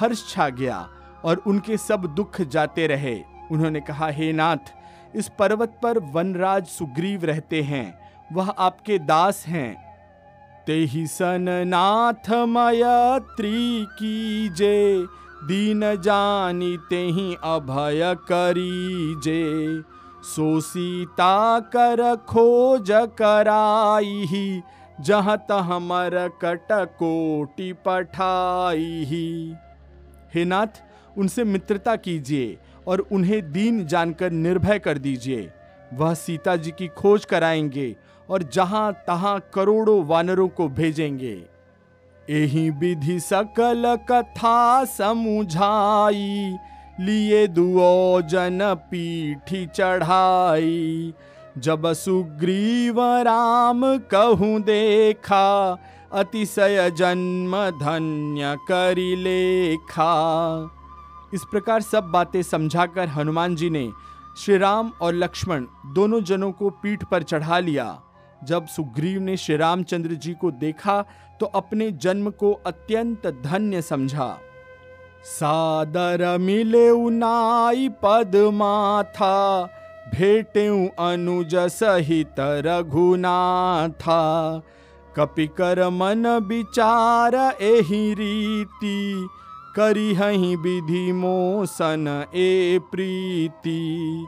हर्ष 0.00 0.28
छा 0.28 0.48
गया 0.48 0.88
और 1.24 1.42
उनके 1.46 1.76
सब 1.76 2.06
दुख 2.14 2.40
जाते 2.40 2.86
रहे। 2.86 3.20
उन्होंने 3.52 3.80
कहा, 3.80 4.08
हे 4.08 4.32
नाथ, 4.32 4.72
इस 5.14 5.30
पर्वत 5.38 5.78
पर 5.82 5.98
वनराज 5.98 6.66
सुग्रीव 6.66 7.24
रहते 7.24 7.62
हैं। 7.62 7.86
वह 8.32 8.50
आपके 8.50 8.98
दास 8.98 9.44
हैं। 9.46 9.84
ते 10.66 10.74
ही 10.74 11.06
सन 11.06 11.46
नाथ 11.66 12.30
मयत्री 12.48 13.86
कीजे, 13.98 15.06
दीन 15.44 15.80
जानी 16.00 16.76
ते 16.90 17.02
ही 17.06 17.34
अभय 17.44 18.14
करी 18.18 19.14
जे 19.20 19.82
सो 20.22 20.60
सीता 20.60 21.60
कर 21.60 22.16
खोज 22.16 22.88
कराई 22.90 24.24
ही 24.24 24.62
जहाँ 25.00 25.36
तह 25.38 25.78
कट 26.28 26.68
कोटि 26.72 27.72
पठाई 27.72 29.04
ही। 29.04 29.54
हे 30.34 30.44
नाथ, 30.44 30.66
उनसे 31.18 31.44
मित्रता 31.44 31.96
कीजिए 31.96 32.58
और 32.86 33.00
उन्हें 33.12 33.52
दीन 33.52 33.86
जानकर 33.86 34.30
निर्भय 34.30 34.78
कर 34.78 34.98
दीजिए। 34.98 35.50
वह 35.94 36.14
सीता 36.14 36.56
जी 36.56 36.70
की 36.70 36.88
खोज 36.88 37.24
कराएँगे 37.24 37.96
और 38.30 38.42
जहाँ 38.42 38.92
तहां 39.06 39.40
करोड़ों 39.54 40.04
वानरों 40.04 40.48
को 40.48 40.68
भेजेंगे। 40.68 41.42
यही 42.30 42.70
विधि 42.70 43.20
सकल 43.20 43.98
कथा 44.10 44.84
समुझाई, 44.84 46.56
लिए 47.00 47.46
दुओ 47.46 48.20
जन 48.20 48.58
पीठी 48.62 49.66
चढ़ाई। 49.66 51.14
जब 51.56 51.92
सुग्रीव 51.92 53.00
राम 53.00 53.82
कहूँ 54.10 54.60
देखा, 54.60 55.72
अतिशय 56.12 56.90
जन्म 56.90 57.54
धन्य 57.80 58.56
करी 58.68 59.14
लेखा। 59.16 60.10
इस 61.34 61.44
प्रकार 61.50 61.80
सब 61.80 62.04
बातें 62.04 62.42
समझाकर 62.42 63.08
हनुमान 63.08 63.56
जी 63.56 63.70
ने 63.70 63.88
श्री 64.38 64.56
राम 64.58 64.92
और 65.02 65.14
लक्ष्मण 65.14 65.66
दोनों 65.94 66.20
जनों 66.20 66.50
को 66.52 66.70
पीठ 66.72 67.04
पर 67.04 67.22
चढ़ा 67.22 67.58
लिया। 67.58 67.86
जब 68.44 68.66
सुग्रीव 68.66 69.20
ने 69.20 69.36
श्री 69.36 69.56
रामचंद्र 69.56 70.14
जी 70.14 70.32
को 70.34 70.50
देखा 70.50 71.00
तो 71.40 71.46
अपने 71.46 71.90
जन्म 71.92 72.30
को 72.30 72.52
अत्यंत 72.66 73.26
धन्य 73.44 73.82
समझा। 73.82 74.28
सादर 75.24 76.26
मिले 76.38 76.88
उनाई 76.90 77.88
पद 78.02 78.36
माथा 78.54 79.64
भेटे 80.08 80.88
अनुज 80.88 81.56
सहित 81.56 82.34
रघुनाथा। 82.40 84.12
कपिकर 85.16 85.88
मन 85.88 86.26
विचार 86.26 87.34
एहि 87.62 88.14
रीति 88.14 89.28
करी 89.76 90.14
विधि 90.56 91.12
मोसन 91.12 92.26
ए 92.34 92.80
प्रीति। 92.82 94.26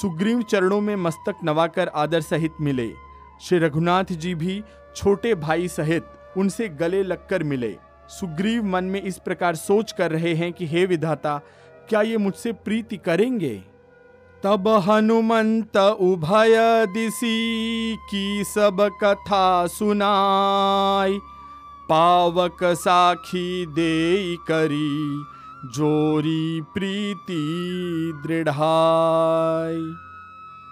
सुग्रीव 0.00 0.42
चरणों 0.42 0.80
में 0.80 0.96
मस्तक 0.96 1.34
नवाकर 1.44 1.88
आदर 1.88 2.20
सहित 2.20 2.52
मिले। 2.60 2.92
श्री 3.40 3.58
रघुनाथ 3.58 4.04
जी 4.04 4.34
भी 4.34 4.62
छोटे 4.96 5.34
भाई 5.34 5.68
सहित 5.68 6.04
उनसे 6.36 6.68
गले 6.68 7.02
लगकर 7.02 7.42
मिले। 7.42 7.76
सुग्रीव 8.08 8.64
मन 8.64 8.84
में 8.84 9.02
इस 9.02 9.18
प्रकार 9.18 9.54
सोच 9.54 9.92
कर 9.92 10.10
रहे 10.10 10.34
हैं 10.34 10.52
कि, 10.52 10.66
हे 10.66 10.86
विधाता, 10.86 11.40
क्या 11.88 12.02
ये 12.02 12.16
मुझसे 12.16 12.52
प्रीति 12.52 12.96
करेंगे? 12.96 13.69
तब 14.44 14.68
हनुमंत 14.68 15.76
उभय 15.76 16.86
दिशी 16.86 17.96
की 17.96 18.44
सब 18.44 18.90
कथा 19.04 19.66
सुनाई। 19.66 21.18
पावक 21.88 22.58
साखी 22.64 23.66
दे 23.66 24.36
करी, 24.36 25.24
जोरी 25.64 26.60
प्रीति 26.60 27.42
दृढ़ाई। 28.26 29.94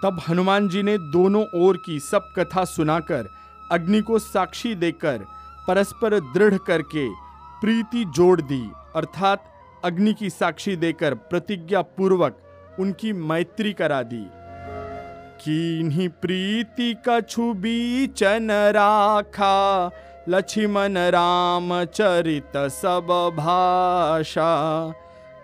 तब 0.03 0.21
हनुमान 0.29 0.69
जी 0.69 0.83
ने 0.83 0.97
दोनों 0.97 1.45
ओर 1.55 1.77
की 1.77 1.99
सब 1.99 2.33
कथा 2.39 2.65
सुनाकर, 2.65 3.29
अग्नि 3.71 4.01
को 4.01 4.19
साक्षी 4.19 4.75
देकर, 4.75 5.25
परस्पर 5.67 6.19
दृढ़ 6.19 6.57
करके 6.57 7.09
प्रीति 7.61 8.05
जोड़ 8.05 8.41
दी, 8.41 8.71
अर्थात 8.95 9.43
अग्नि 9.85 10.13
की 10.13 10.29
साक्षी 10.29 10.75
देकर 10.75 11.13
प्रतिज्ञा 11.13 11.81
पूर्वक 11.81 12.45
उनकी 12.79 13.13
मैत्री 13.13 13.73
करा 13.73 14.03
दी। 14.03 14.29
कीन्ही 15.41 16.07
प्रीति 16.07 16.95
कछु 17.09 17.53
बीचन 17.53 18.51
राखा, 18.51 19.91
लक्ष्मण 20.29 20.97
राम 20.97 21.85
चरित 21.85 22.57
सब 22.57 23.07
भाषा। 23.37 24.53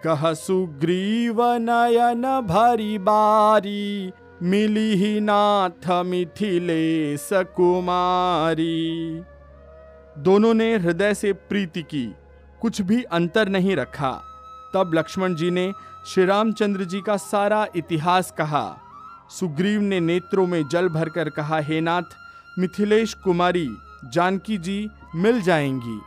कह 0.04 0.34
सुग्रीव 0.34 1.44
नयन 1.44 2.22
भरी 2.22 2.98
बारी, 2.98 4.12
मिली 4.44 4.96
ही 4.96 5.20
नाथ 5.20 6.04
मिथिलेश 6.06 7.30
कुमारी। 7.34 9.22
दोनों 10.18 10.54
ने 10.54 10.76
हृदय 10.78 11.14
से 11.14 11.34
प्रीति 11.34 11.82
की, 11.82 12.16
कुछ 12.62 12.82
भी 12.82 13.04
अंतर 13.04 13.50
नहीं 13.50 13.76
रखा। 13.76 14.12
तब 14.74 14.92
लक्ष्मण 14.94 15.36
जी 15.36 15.52
ने 15.52 15.72
श्री 16.08 16.26
रामचंद्र 16.26 16.84
जी 16.84 17.02
का 17.02 17.18
सारा 17.18 17.68
इतिहास 17.76 18.32
कहा। 18.38 18.78
सुग्रीव 19.30 19.82
ने 19.82 20.00
नेत्रों 20.00 20.48
में 20.48 20.68
जल 20.68 20.90
भरकर 20.90 21.30
कहा, 21.30 21.60
हे 21.60 21.82
नाथ, 21.82 22.02
मिथिलेश 22.60 23.14
कुमारी, 23.14 23.70
जानकी 24.14 24.58
जी 24.58 24.90
मिल 25.16 25.42
जाएँगी। 25.42 26.02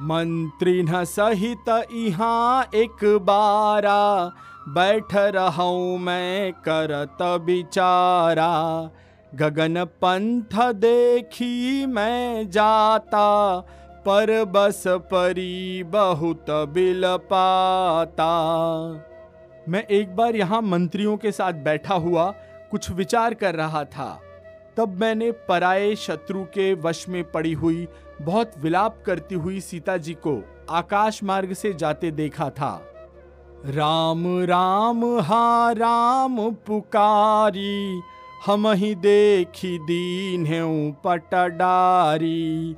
मंत्री 0.00 0.82
न 0.82 1.04
सहित 1.04 1.86
यहाँ 1.92 2.64
एक 2.74 3.04
बारा, 3.04 4.32
बैठ 4.68 5.14
रहा 5.14 5.98
मैं, 5.98 6.52
करत 6.52 7.22
बिचारा। 7.22 8.90
गगन 9.34 9.84
पंथ 9.84 10.72
देखी 10.72 11.86
मैं 11.86 12.50
जाता, 12.50 13.60
पर 14.06 14.44
बस 14.44 14.84
परी 14.86 15.82
बहुत 15.82 16.46
बिल 16.50 17.02
पाता। 17.06 18.32
मैं 19.68 19.84
एक 19.84 20.16
बार 20.16 20.36
यहाँ 20.36 20.62
मंत्रियों 20.62 21.16
के 21.16 21.32
साथ 21.32 21.52
बैठा 21.52 21.94
हुआ 21.94 22.34
कुछ 22.70 22.90
विचार 22.90 23.34
कर 23.34 23.54
रहा 23.54 23.84
था। 23.84 24.20
तब 24.76 25.00
मैंने 25.00 25.32
पराये 25.32 25.96
शत्रु 25.96 26.44
के 26.44 26.74
वश 26.74 27.08
में 27.08 27.30
पड़ी 27.30 27.52
हुई 27.52 27.88
बहुत 28.22 28.52
विलाप 28.58 29.02
करती 29.06 29.34
हुई 29.34 29.60
सीता 29.60 29.96
जी 29.96 30.14
को 30.14 30.44
आकाश 30.70 31.22
मार्ग 31.24 31.52
से 31.52 31.72
जाते 31.72 32.10
देखा 32.10 32.50
था। 32.50 32.88
राम 33.66 34.44
राम, 34.44 35.04
हा, 35.04 35.72
राम 35.72 36.50
पुकारी, 36.50 38.02
हम 38.46 38.68
ही 38.68 38.94
देखी 38.94 39.78
दीन 39.78 40.46
पटडारी। 41.04 42.76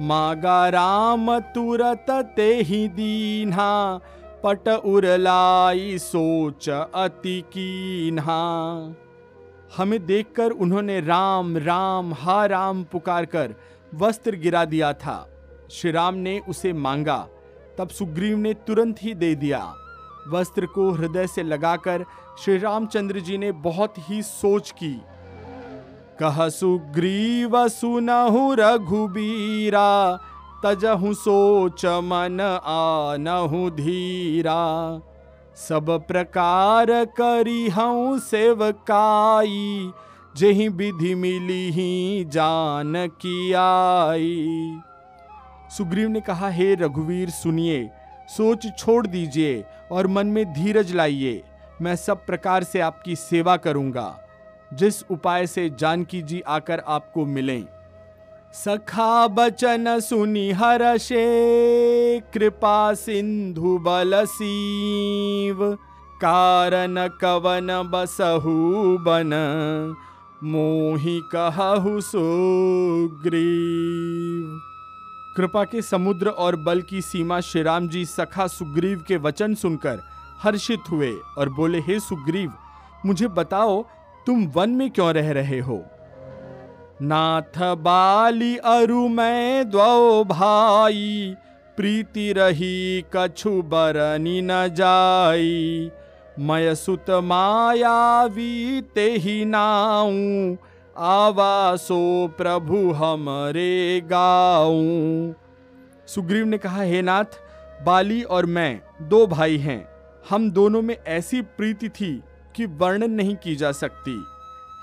मागा 0.00 0.68
राम 0.68 1.38
तुरत 1.38 2.06
ते 2.10 2.54
ही 2.54 2.88
दीन्हा 2.88 4.00
पट 4.46 4.68
उरलाई 4.68 5.98
सोच 5.98 6.68
अति 6.94 7.40
कीन्हा। 7.40 8.34
हमें 9.76 10.06
देखकर 10.06 10.50
उन्होंने 10.50 11.00
राम 11.00 11.58
राम, 11.58 12.14
हा 12.14 12.46
राम 12.46 12.84
पुकार 12.84 13.24
कर 13.24 13.54
वस्त्र 13.94 14.36
गिरा 14.36 14.64
दिया 14.64 14.92
था। 14.92 15.30
श्री 15.70 15.90
राम 15.90 16.14
ने 16.14 16.40
उसे 16.48 16.72
मांगा। 16.72 17.28
तब 17.78 17.88
सुग्रीव 17.88 18.36
ने 18.38 18.54
तुरंत 18.54 18.96
ही 19.02 19.14
दे 19.14 19.34
दिया। 19.34 19.74
वस्त्र 20.28 20.66
को 20.66 20.90
हृदय 20.90 21.26
से 21.26 21.42
लगाकर 21.42 22.04
श्री 22.38 22.58
रामचंद्र 22.58 23.20
जी 23.20 23.38
ने 23.38 23.52
बहुत 23.52 23.94
ही 23.98 24.22
सोच 24.22 24.70
की। 24.70 25.02
कह 26.22 26.48
सुग्रीव, 26.48 27.68
सुनहु 27.68 28.54
रघुबीरा 28.54 30.20
तजहु 30.64 31.14
सोच 31.14 31.84
मन 31.86 32.40
आनहु 32.64 33.70
धीरा। 33.70 35.00
सब 35.56 35.90
प्रकार 36.08 36.86
करी 37.04 37.68
हूँ 37.68 38.18
सेवकाई, 38.18 39.90
जही 40.36 40.68
विधि 40.68 41.14
मिली 41.14 41.70
ही 41.70 42.24
जान 42.24 43.06
की 43.06 43.52
आई। 43.52 44.80
सुग्रीव 45.76 46.08
ने 46.08 46.20
कहा, 46.20 46.48
हे 46.48 46.74
रघुवीर, 46.74 47.30
सुनिए, 47.30 47.90
सोच 48.28 48.66
छोड़ 48.78 49.06
दीजिए 49.06 49.64
और 49.92 50.06
मन 50.06 50.26
में 50.26 50.52
धीरज 50.52 50.92
लाइए। 50.92 51.42
मैं 51.82 51.96
सब 51.96 52.26
प्रकार 52.26 52.64
से 52.64 52.80
आपकी 52.80 53.16
सेवा 53.16 53.56
करूँगा। 53.56 54.20
जिस 54.74 55.02
उपाय 55.10 55.46
से 55.46 55.70
जानकी 55.70 56.22
जी 56.22 56.40
आकर 56.40 56.82
आपको 56.88 57.26
मिलें 57.26 57.64
सखा 58.54 59.26
बचन 59.26 60.00
सुनि 60.00 60.50
हर्षे 60.50 61.24
कृपा 62.34 62.94
सिंधु 62.94 63.78
बल 63.78 64.24
सीव। 64.24 65.78
कारण 66.20 67.08
कवन 67.20 67.90
बसहु 67.92 68.52
बन, 68.98 69.32
मोहि 70.44 71.20
कहु 71.34 72.00
सुग्रीव। 72.00 73.26
कृपा 75.36 75.64
के 75.64 75.82
समुद्र 75.82 76.28
और 76.28 76.56
बल 76.56 76.82
की 76.82 77.00
सीमा 77.00 77.40
श्री 77.40 77.62
राम 77.62 77.88
जी 77.88 78.04
सखा 78.04 78.46
सुग्रीव 78.46 79.04
के 79.08 79.16
वचन 79.16 79.54
सुनकर 79.54 80.00
हर्षित 80.42 80.80
हुए 80.90 81.12
और 81.38 81.48
बोले, 81.48 81.78
हे 81.78 82.00
सुग्रीव, 82.00 82.52
मुझे 83.06 83.28
बताओ, 83.28 83.82
तुम 84.26 84.46
वन 84.46 84.70
में 84.70 84.90
क्यों 84.90 85.12
रह 85.12 85.32
रहे 85.32 85.60
हो? 85.60 85.84
नाथ 87.02 87.74
बाली 87.74 88.56
अरु 88.56 89.08
मैं 89.08 89.70
द्वो 89.70 90.24
भाई, 90.24 91.34
प्रीति 91.76 92.32
रही 92.32 93.04
कछु 93.16 93.62
बरनी 93.62 94.40
न 94.42 94.68
जाई। 94.68 95.90
मय 96.38 96.74
सुत 96.74 97.10
मायावी 97.10 98.80
ते 98.94 99.10
ही 99.10 99.44
नाऊ, 99.44 100.56
आवासो 100.98 102.28
प्रभु 102.28 102.92
हमरे 102.92 104.00
गाऊ। 104.00 104.82
सुग्रीव 106.06 106.46
ने 106.46 106.58
कहा, 106.58 106.82
हे 106.82 107.02
नाथ, 107.02 107.24
बाली 107.82 108.22
और 108.22 108.46
मैं 108.46 108.80
दो 109.02 109.26
भाई 109.26 109.56
हैं। 109.56 109.88
हम 110.30 110.50
दोनों 110.50 110.82
में 110.82 110.96
ऐसी 111.06 111.42
प्रीति 111.42 111.88
थी 111.88 112.22
कि 112.56 112.66
वर्णन 112.66 113.10
नहीं 113.10 113.36
की 113.36 113.56
जा 113.56 113.72
सकती। 113.72 114.24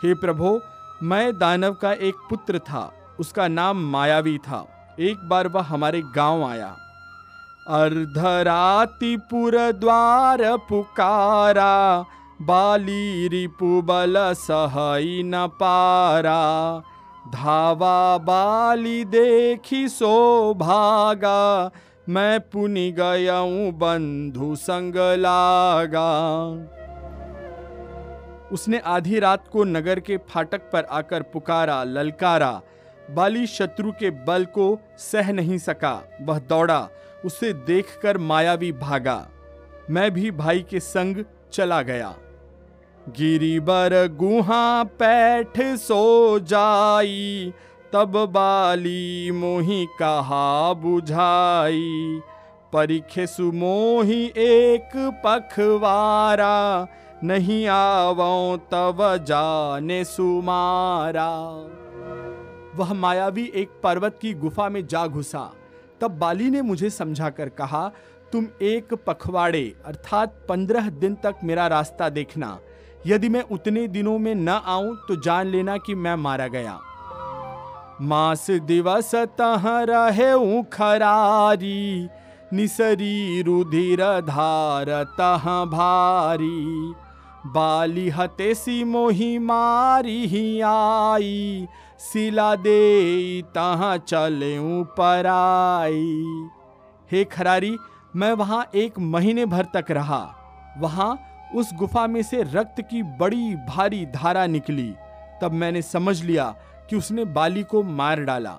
हे 0.04 0.14
प्रभु 0.14 0.62
मैं 1.04 1.38
दानव 1.40 1.74
का 1.74 1.92
एक 1.92 2.16
पुत्र 2.30 2.60
था, 2.60 2.92
उसका 3.20 3.48
नाम 3.48 3.78
मायावी 3.92 4.38
था। 4.38 4.66
एक 5.00 5.28
बार 5.30 5.48
वह 5.48 5.64
हमारे 5.64 6.02
गाँव 6.16 6.44
आया। 6.46 6.68
अर्धरातिपुर 7.70 9.58
द्वार 9.72 10.42
पुकारा 10.70 12.06
बाली 12.42 13.28
रिपु 13.28 13.82
बल 13.82 14.16
सहई 14.34 15.22
न 15.26 15.48
पारा। 15.54 16.42
धावा 17.34 18.18
बाली 18.18 19.04
देखी 19.06 19.88
सो 19.90 20.54
भागा, 20.54 21.72
मैं 22.10 22.40
पुनि 22.40 22.92
गयऊँ 22.92 23.72
बंधु 23.72 24.56
संग 24.56 24.96
लागा। 25.20 26.10
उसने 28.54 28.80
आधी 28.80 29.20
रात 29.20 29.48
को 29.48 29.64
नगर 29.64 30.00
के 30.00 30.18
फाटक 30.18 30.62
पर 30.72 30.84
आकर 30.84 31.22
पुकारा, 31.22 31.84
ललकारा। 31.84 32.62
बाली 33.12 33.48
शत्रु 33.48 33.92
के 33.92 34.10
बल 34.10 34.46
को 34.46 34.80
सह 34.98 35.32
नहीं 35.32 35.58
सका। 35.58 36.18
वह 36.22 36.40
दौड़ा, 36.40 36.90
उसे 37.26 37.54
देखकर 37.54 38.18
मायावी 38.18 38.72
भागा। 38.72 39.28
मैं 39.90 40.12
भी 40.12 40.32
भाई 40.32 40.66
के 40.70 40.80
संग 40.80 41.26
चला 41.54 41.82
गया। 41.82 42.16
गिरी 43.10 43.60
बर 43.60 44.08
गुहा 44.08 44.84
पैठ 44.84 45.62
सो 45.62 46.40
जाई, 46.40 47.54
तब 47.94 48.26
बाली 48.26 49.32
मोही 49.32 49.86
कहा 49.86 50.74
बुझाई। 50.74 52.22
परिखे 52.74 53.28
सुमोही 53.28 54.34
एक 54.38 55.22
पखवारा 55.26 56.88
नहीं 57.24 57.68
आवो 57.68 58.58
तब 58.58 58.98
जाने 59.28 60.04
सुमारा। 60.04 61.30
वह 62.76 62.94
मायावी 62.94 63.52
एक 63.56 63.70
पर्वत 63.84 64.18
की 64.22 64.34
गुफा 64.34 64.70
में 64.70 64.88
जा 64.88 65.08
घुसा। 65.08 65.54
तब 66.02 66.12
बाली 66.12 66.50
ने 66.50 66.62
मुझे 66.62 66.90
समझा 66.90 67.30
कर 67.30 67.50
कहा, 67.50 67.92
तुम 68.32 68.48
एक 68.62 68.94
पखवाड़े, 68.94 69.76
अर्थात 69.86 70.46
पंद्रह 70.50 70.90
दिन 70.90 71.16
तक 71.16 71.36
मेरा 71.44 71.68
रास्ता 71.68 72.10
देखना। 72.10 72.60
यदि 73.08 73.30
मैं 73.30 73.42
उतने 73.42 73.88
दिनों 73.88 74.18
में 74.20 74.36
न 74.36 74.50
आऊँ 74.50 74.96
तो 75.08 75.16
जान 75.16 75.48
लेना 75.48 75.78
कि 75.78 75.96
मैं 75.96 76.16
मारा 76.16 76.48
गया। 76.48 76.80
मास 78.02 78.52
दिवस 78.52 79.16
तह 79.16 79.64
रहे 79.66 80.64
खरारी, 80.64 82.10
निसरी 82.54 83.42
रुधिर 83.42 84.02
धार 84.22 85.04
तह 85.04 85.66
भारी। 85.66 86.94
बाली 87.48 88.10
हते 88.10 88.54
सी 88.56 88.84
मोही 88.84 89.38
मारी 89.40 90.26
ही 90.26 90.62
आई, 90.62 91.68
सिला 92.00 92.56
दे 92.56 93.42
तहाँ 93.42 93.98
चले 93.98 94.58
ऊपर 94.58 95.28
आई। 95.28 96.24
हे 97.12 97.24
खरारी, 97.24 97.78
मैं 98.16 98.32
वहाँ 98.34 98.70
एक 98.76 99.00
महीने 99.00 99.46
भर 99.46 99.66
तक 99.66 99.92
रहा। 99.92 100.36
वहाँ 100.78 101.20
उस 101.56 101.74
गुफा 101.74 102.08
में 102.08 102.24
से 102.24 102.44
रक्त 102.44 102.82
की 102.82 103.04
बड़ी 103.04 103.56
भारी 103.56 104.06
धारा 104.06 104.46
निकली। 104.46 104.94
तब 105.42 105.52
मैंने 105.52 105.82
समझ 105.82 106.24
लिया 106.24 106.56
कि 106.90 106.96
उसने 106.96 107.26
बाली 107.26 107.64
को 107.64 107.84
मार 107.84 108.20
डाला। 108.20 108.58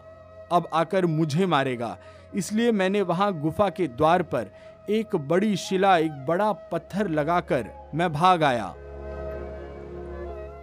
अब 0.53 0.69
आकर 0.75 1.07
मुझे 1.07 1.47
मारेगा। 1.47 1.97
इसलिए 2.35 2.73
मैंने 2.73 3.03
वहाँ 3.03 3.33
गुफा 3.41 3.69
के 3.69 3.87
द्वार 3.87 4.23
पर 4.23 4.51
एक 4.91 5.17
बड़ी 5.17 5.57
शिला, 5.57 5.97
एक 5.99 6.27
बड़ा 6.27 6.53
पत्थर 6.53 7.09
लगाकर 7.09 7.84
मैं 7.95 8.13
भाग 8.13 8.43
आया। 8.43 8.75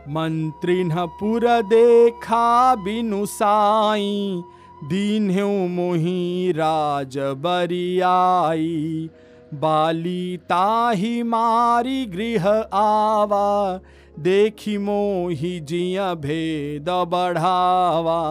मंत्री 0.10 0.84
पुर 0.96 1.62
देखा, 1.62 2.76
बिनु 2.76 3.26
साई। 3.26 4.41
दीन 4.84 5.32
मोही 5.70 6.52
राज 6.52 7.17
बरियाई। 7.17 9.10
बाली 9.54 10.38
ताही 10.38 11.24
मारी 11.24 12.06
गृह 12.06 12.50
आवा। 12.74 13.80
देखी 14.20 14.78
मोही 14.78 15.60
जिया 15.60 16.13
भेद 16.13 16.89
बढ़ावा। 16.89 18.22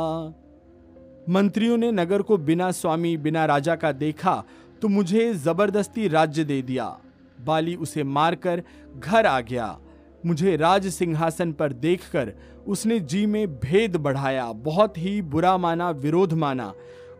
मंत्रियों 1.29 1.77
ने 1.77 1.93
नगर 1.93 2.23
को 2.23 2.37
बिना 2.37 2.71
स्वामी, 2.71 3.17
बिना 3.17 3.45
राजा 3.45 3.77
का 3.77 3.93
देखा 3.93 4.45
तो 4.83 4.89
मुझे 4.89 5.35
ज़बरदस्ती 5.35 6.09
राज्य 6.09 6.45
दे 6.45 6.63
दिया। 6.63 6.99
बाली 7.45 7.75
उसे 7.77 8.05
मारकर 8.05 8.63
घर 8.97 9.27
आ 9.27 9.41
गया। 9.41 9.77
मुझे 10.27 10.57
राज 10.57 10.87
सिंहासन 10.89 11.53
पर 11.53 11.73
देखकर 11.73 12.33
उसने 12.69 12.99
जी 13.01 13.25
में 13.27 13.47
भेद 13.61 13.97
बढ़ाया, 13.97 14.53
बहुत 14.53 14.99
ही 14.99 15.21
बुरा 15.23 15.57
माना, 15.57 15.91
विरोध 15.91 16.33
माना। 16.33 16.73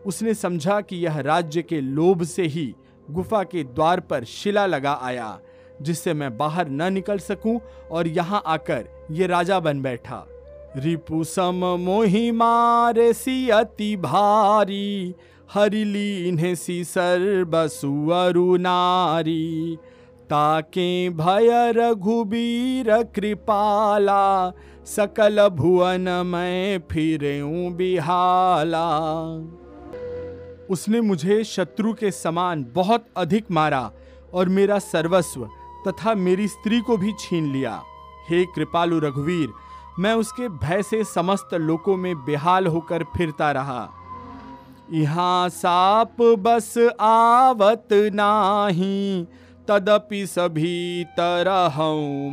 उसने 0.05 0.33
समझा 0.33 0.79
कि 0.81 0.95
यह 0.95 1.19
राज्य 1.19 1.61
के 1.61 1.81
लोभ 1.81 2.23
से 2.23 2.43
ही 2.43 2.73
गुफा 3.07 3.43
के 3.43 3.63
द्वार 3.63 3.99
पर 3.99 4.23
शिला 4.23 4.65
लगा 4.65 4.93
आया, 5.01 5.39
जिससे 5.81 6.13
मैं 6.13 6.37
बाहर 6.37 6.69
न 6.69 6.91
निकल 6.93 7.19
सकूँ 7.19 7.59
और 7.91 8.07
यहाँ 8.07 8.41
आकर 8.45 8.85
ये 9.11 9.27
राजा 9.27 9.59
बन 9.59 9.81
बैठा। 9.81 10.25
रिपु 10.77 11.23
सम 11.23 11.65
मारे 12.35 13.11
सी 13.13 13.49
अति 13.49 13.95
भारी 13.97 15.15
हरिलीन 15.49 16.53
सी 16.55 16.83
सर्वसु 16.83 18.07
अरु 18.09 18.55
नारी। 18.57 19.77
ताके 20.31 21.09
भय 21.09 21.71
रघुबीर 21.75 22.91
कृपाला, 23.15 24.51
सकल 24.85 25.47
भुवन 25.49 26.09
में 26.25 26.81
फिरे 26.91 27.41
बिहाला। 27.71 28.87
उसने 30.69 31.01
मुझे 31.01 31.43
शत्रु 31.43 31.93
के 31.93 32.11
समान 32.11 32.65
बहुत 32.75 33.05
अधिक 33.17 33.51
मारा 33.51 33.91
और 34.33 34.49
मेरा 34.49 34.79
सर्वस्व 34.79 35.47
तथा 35.87 36.13
मेरी 36.15 36.47
स्त्री 36.47 36.79
को 36.79 36.97
भी 36.97 37.11
छीन 37.19 37.51
लिया। 37.53 37.81
हे 38.29 38.43
कृपालु 38.45 38.99
रघुवीर, 38.99 39.49
मैं 39.99 40.13
उसके 40.13 40.47
भय 40.49 40.83
से 40.83 41.03
समस्त 41.03 41.53
लोकों 41.53 41.97
में 41.97 42.15
बेहाल 42.25 42.67
होकर 42.67 43.03
फिरता 43.17 43.51
रहा। 43.51 43.89
यहाँ 44.91 45.49
साप 45.49 46.21
बस 46.39 46.73
आवत 47.01 47.87
नाही 48.13 49.27
तदपि 49.67 50.25
सभी 50.27 51.03
तरह 51.17 51.77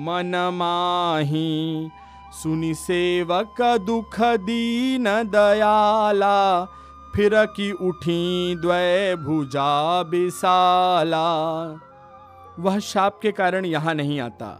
मन 0.00 0.50
माही 0.54 1.90
सुनि 2.32 2.74
सेवक 2.74 3.62
दुख 3.86 4.20
दीन 4.20 5.04
दयाला 5.30 6.64
फिर 7.16 7.44
की 7.56 7.70
उठी 7.72 8.54
द्वय 8.56 9.16
भुजा 9.16 10.02
बिसाला 10.02 11.26
वह 12.58 12.78
शाप 12.78 13.18
के 13.22 13.32
कारण 13.32 13.64
यहाँ 13.64 13.94
नहीं 13.94 14.20
आता 14.20 14.50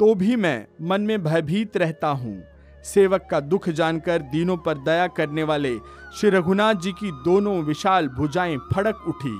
तो 0.00 0.14
भी 0.14 0.36
मैं 0.36 0.66
मन 0.82 1.00
में 1.00 1.22
भयभीत 1.24 1.76
रहता 1.76 2.08
हूँ। 2.08 2.42
सेवक 2.84 3.26
का 3.30 3.40
दुख 3.40 3.68
जानकर 3.68 4.22
दीनों 4.22 4.56
पर 4.56 4.78
दया 4.78 5.06
करने 5.06 5.42
वाले 5.42 5.74
श्री 6.16 6.30
रघुनाथ 6.30 6.74
जी 6.74 6.92
की 6.92 7.10
दोनों 7.24 7.56
विशाल 7.62 8.08
भुजाएँ 8.08 8.56
फड़क 8.72 9.04
उठी। 9.08 9.36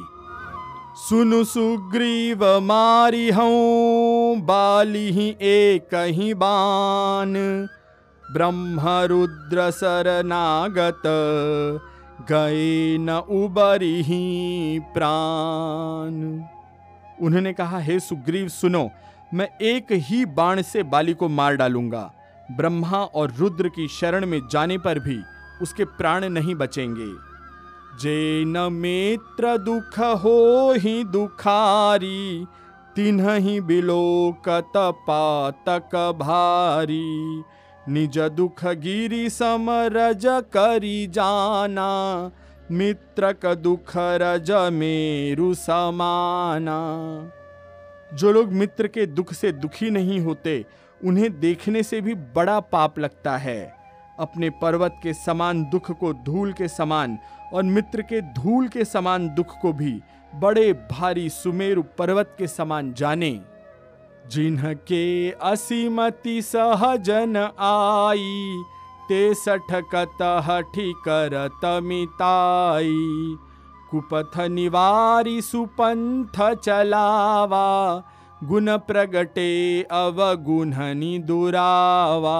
सुनु 0.97 1.45
सुग्रीव 1.45 2.61
मारी 2.61 3.31
हूँ, 3.31 4.37
बाली 4.41 5.11
ही 5.11 5.37
एक 5.41 5.95
ही 5.95 6.35
बान। 6.35 7.35
ब्रह्म 8.33 8.81
रुद्र 8.81 10.23
नागत 10.25 11.03
गए 12.33 12.99
न 12.99 13.11
उबरी 13.11 14.03
ही 14.03 14.81
प्राण। 14.81 16.15
उन्होंने 17.23 17.53
कहा, 17.53 17.79
हे 17.79 18.01
सुग्रीव, 18.01 18.49
सुनो, 18.49 18.91
मैं 19.35 19.49
एक 19.63 19.87
ही 19.91 20.25
बाण 20.25 20.63
से 20.63 20.83
बाली 20.83 21.15
को 21.15 21.29
मार 21.29 21.57
डालूँगा। 21.57 22.13
ब्रह्मा 22.57 22.99
और 22.99 23.33
रुद्र 23.39 23.69
की 23.69 23.89
शरण 23.89 24.27
में 24.27 24.41
जाने 24.53 24.79
पर 24.79 24.99
भी 24.99 25.21
उसके 25.63 25.85
प्राण 25.85 26.29
नहीं 26.29 26.55
बचेंगे। 26.55 27.34
जे 28.01 28.45
न 28.45 28.69
मित्र 28.73 29.57
दुख 29.59 29.99
हो 29.99 30.73
ही 30.73 31.05
दुखारी 31.05 32.47
तिन्ह 32.97 33.33
ही 33.33 33.61
बिलो 33.61 34.33
कत 34.49 34.73
पातक 34.77 36.17
भारी। 36.21 37.43
निज 37.89 38.19
दुख 38.19 38.65
गिरी 38.65 39.29
समरज 39.31 40.23
करी 40.27 41.07
जाना 41.07 41.91
मित्र 42.71 43.33
का 43.33 43.55
दुख 43.55 43.93
रज 43.97 44.51
मेरु 44.73 45.55
समाना। 45.55 46.79
जो 48.15 48.33
लोग 48.33 48.53
मित्र 48.53 48.87
के 48.87 49.07
दुख 49.07 49.33
से 49.33 49.53
दुखी 49.53 49.91
नहीं 49.91 50.21
होते, 50.21 50.65
उन्हें 51.05 51.41
देखने 51.41 51.83
से 51.83 52.01
भी 52.01 52.15
बड़ा 52.15 52.61
पाप 52.61 52.99
लगता 52.99 53.37
है। 53.37 53.75
अपने 54.19 54.51
पर्वत 54.51 55.01
के 55.03 55.13
समान 55.15 55.65
दुख 55.65 55.91
को 55.91 56.13
धूल 56.13 56.53
के 56.53 56.69
समान 56.69 57.19
और 57.55 57.63
मित्र 57.63 58.03
के 58.03 58.21
धूल 58.21 58.69
के 58.69 58.85
समान 58.85 59.29
दुख 59.29 59.61
को 59.63 59.73
भी 59.73 60.01
बड़े 60.35 60.73
भारी 60.73 61.29
सुमेरु 61.29 61.83
पर्वत 61.83 62.35
के 62.39 62.47
समान 62.47 62.93
जाने। 62.93 63.41
जिन्ह 64.31 64.75
के 64.75 65.31
असीमति 65.31 66.43
सहजन 66.43 67.37
आई 67.59 68.63
ते 69.09 69.35
सठकत 69.35 70.23
हठी 70.23 70.93
करत 71.09 71.83
मिताई। 71.83 73.37
कुपथ 73.91 74.41
निवारी 74.41 75.43
सुपंथ 75.43 76.55
चलावा, 76.55 77.67
गुण 78.45 78.77
प्रगटे 78.77 79.83
अवगुणनी 79.83 81.19
दुरावा। 81.19 82.39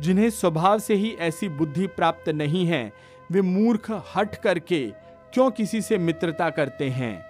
जिन्हें 0.00 0.30
स्वभाव 0.30 0.78
से 0.78 0.94
ही 0.94 1.16
ऐसी 1.20 1.48
बुद्धि 1.48 1.86
प्राप्त 1.86 2.28
नहीं 2.28 2.66
है 2.66 2.92
वे 3.30 3.42
मूर्ख 3.42 3.90
हट 4.16 4.34
करके 4.34 4.86
क्यों 5.32 5.50
किसी 5.50 5.80
से 5.80 5.98
मित्रता 5.98 6.48
करते 6.50 6.88
हैं? 6.88 7.22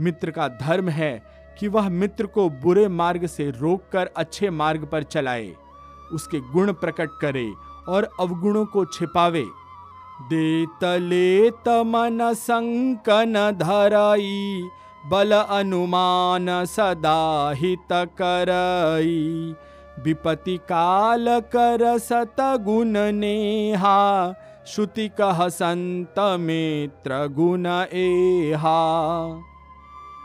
मित्र 0.00 0.30
का 0.30 0.48
धर्म 0.60 0.88
है 0.88 1.22
कि 1.58 1.68
वह 1.68 1.88
मित्र 1.88 2.26
को 2.26 2.48
बुरे 2.50 2.86
मार्ग 2.90 3.26
से 3.26 3.50
रोककर 3.50 4.10
अच्छे 4.16 4.50
मार्ग 4.50 4.84
पर 4.84 5.02
चलाए, 5.02 5.52
उसके 6.12 6.40
गुण 6.52 6.72
प्रकट 6.72 7.18
करे 7.20 7.50
और 7.88 8.08
अवगुणों 8.20 8.64
को 8.66 8.84
छिपावे। 8.84 9.44
देतले 10.22 11.50
तमन 11.64 12.18
संकन 12.34 13.34
धराई, 13.58 14.68
बल 15.04 15.32
अनुमान 15.32 16.46
सदा 16.64 17.52
हित 17.56 17.92
करई। 17.92 19.54
विपति 20.04 20.56
काल 20.58 21.26
कर 21.52 21.98
सत 21.98 22.36
गुण 22.40 22.96
नेहा 23.12 23.98
श्रुति 24.66 25.08
कह 25.20 25.48
संत 25.48 26.14
मित्र 26.40 27.26
गुण 27.28 27.66
एहा। 27.66 28.74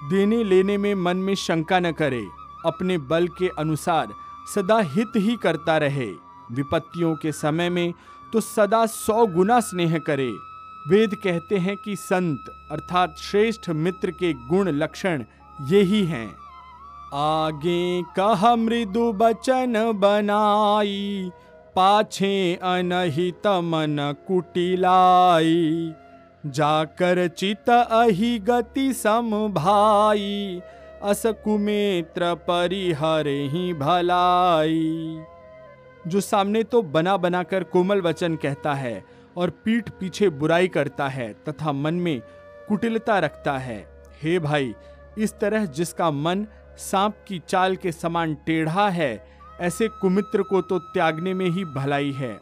देने 0.09 0.43
लेने 0.43 0.77
में 0.77 0.93
मन 0.95 1.17
में 1.17 1.33
शंका 1.35 1.79
न 1.79 1.91
करे, 1.91 2.23
अपने 2.65 2.97
बल 2.97 3.27
के 3.27 3.49
अनुसार 3.59 4.07
सदा 4.55 4.79
हित 4.85 5.15
ही 5.15 5.35
करता 5.35 5.77
रहे। 5.77 6.09
विपत्तियों 6.51 7.15
के 7.15 7.31
समय 7.31 7.69
में 7.69 7.93
तो 8.33 8.41
सदा 8.41 8.85
सौ 8.85 9.25
गुना 9.25 9.59
स्नेह 9.59 9.97
करे। 9.99 10.29
वेद 10.89 11.15
कहते 11.15 11.57
हैं 11.57 11.75
कि 11.77 11.95
संत 11.95 12.45
अर्थात 12.71 13.15
श्रेष्ठ 13.17 13.69
मित्र 13.69 14.11
के 14.11 14.33
गुण 14.33 14.69
लक्षण 14.73 15.23
ये 15.61 15.81
ही 15.81 16.03
हैं। 16.05 16.27
आगे 17.13 18.01
कह 18.15 18.55
मृदु 18.55 19.11
बचन 19.13 19.73
बनाई 19.95 21.31
पाछे 21.77 22.55
अनहित 22.55 23.47
मन 23.47 23.97
कुटिलाई, 24.27 25.93
जाकर 26.45 27.27
चित 27.27 27.69
अहि 27.69 28.37
गति 28.39 28.93
सम 28.93 29.29
भाई 29.53 30.61
अस 31.03 31.21
कुमेत्र 31.43 32.33
परिहर 32.47 33.27
ही 33.27 33.73
भलाई। 33.73 35.21
जो 36.07 36.21
सामने 36.21 36.63
तो 36.63 36.81
बना 36.81 37.15
बनाकर 37.17 37.63
कोमल 37.63 38.01
वचन 38.01 38.35
कहता 38.35 38.73
है 38.73 39.03
और 39.37 39.49
पीठ 39.65 39.89
पीछे 39.89 40.29
बुराई 40.29 40.67
करता 40.67 41.07
है 41.07 41.31
तथा 41.49 41.71
मन 41.71 41.93
में 41.93 42.19
कुटिलता 42.67 43.19
रखता 43.19 43.57
है। 43.57 43.79
हे 44.23 44.39
भाई, 44.39 44.73
इस 45.17 45.39
तरह 45.39 45.65
जिसका 45.65 46.11
मन 46.11 46.45
सांप 46.79 47.25
की 47.27 47.41
चाल 47.47 47.75
के 47.75 47.91
समान 47.91 48.35
टेढ़ा 48.45 48.89
है 48.89 49.36
ऐसे 49.59 49.87
कुमित्र 50.01 50.43
को 50.43 50.61
तो 50.61 50.79
त्यागने 50.79 51.33
में 51.33 51.45
ही 51.45 51.65
भलाई 51.65 52.11
है। 52.11 52.39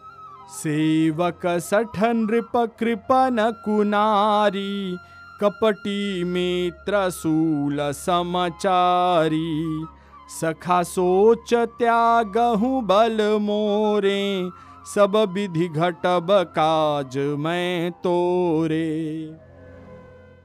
सेवक 0.52 1.46
सठ 1.62 2.00
नृप 2.04 2.52
कृपन 2.80 3.38
कुनारी, 3.66 4.98
कपटी 5.42 6.24
मित्र 6.24 7.10
सूल 7.10 7.80
समाचारी। 7.92 9.86
सखा 10.32 10.82
सोच 10.84 11.54
त्यागहु 11.54 12.82
बल 12.82 13.22
मोरे, 13.42 14.50
सब 14.86 15.16
विधि 15.34 15.68
घटब 15.68 16.28
काज 16.32 17.18
मैं 17.40 17.92
तोरे। 18.04 18.86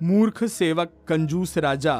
मूर्ख 0.02 0.44
सेवक, 0.44 0.92
कंजूस 1.08 1.56
राजा, 1.58 1.96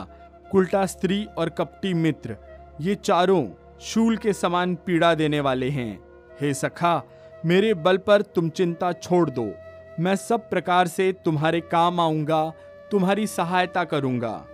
कुलटा 0.52 0.84
स्त्री 0.86 1.24
और 1.38 1.48
कपटी 1.48 1.94
मित्र, 1.94 2.36
ये 2.80 2.94
चारों 2.94 3.42
शूल 3.80 4.16
के 4.16 4.32
समान 4.32 4.74
पीड़ा 4.74 5.14
देने 5.14 5.40
वाले 5.40 5.68
हैं। 5.68 6.00
हे 6.40 6.54
सखा, 6.54 7.02
मेरे 7.46 7.74
बल 7.74 7.96
पर 7.96 8.22
तुम 8.22 8.48
चिंता 8.48 8.92
छोड़ 8.92 9.30
दो। 9.30 9.52
मैं 10.00 10.16
सब 10.16 10.50
प्रकार 10.50 10.86
से 10.86 11.12
तुम्हारे 11.12 11.60
काम 11.60 12.00
आऊँगा, 12.00 12.52
तुम्हारी 12.90 13.26
सहायता 13.26 13.84
करूँगा। 13.84 14.46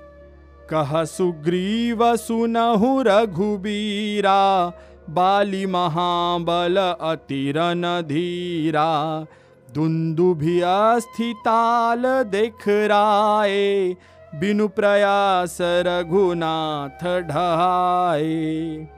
कह 0.70 1.04
सुग्रीव 1.04 2.16
सुनहु 2.16 3.02
रघुबीरा, 3.02 4.72
बाली 5.10 5.66
महाबल 5.66 6.76
अतिरन 7.00 7.82
धीरा। 8.08 9.26
दुंदुभि 9.74 10.60
अस्थिताल 10.60 12.02
देख 12.06 12.68
राए 12.68 13.96
बिनु 14.34 14.68
प्रयास 14.68 15.58
रघुनाथ 15.60 17.04
ढहाए। 17.20 18.88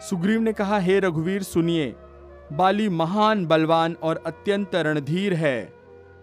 सुग्रीव 0.00 0.40
ने 0.40 0.52
कहा, 0.52 0.78
हे 0.78 1.00
रघुवीर, 1.00 1.42
सुनिए। 1.42 1.94
बाली 2.52 2.88
महान, 2.88 3.46
बलवान 3.46 3.96
और 4.02 4.22
अत्यंत 4.26 4.74
रणधीर 4.74 5.34
है। 5.34 5.72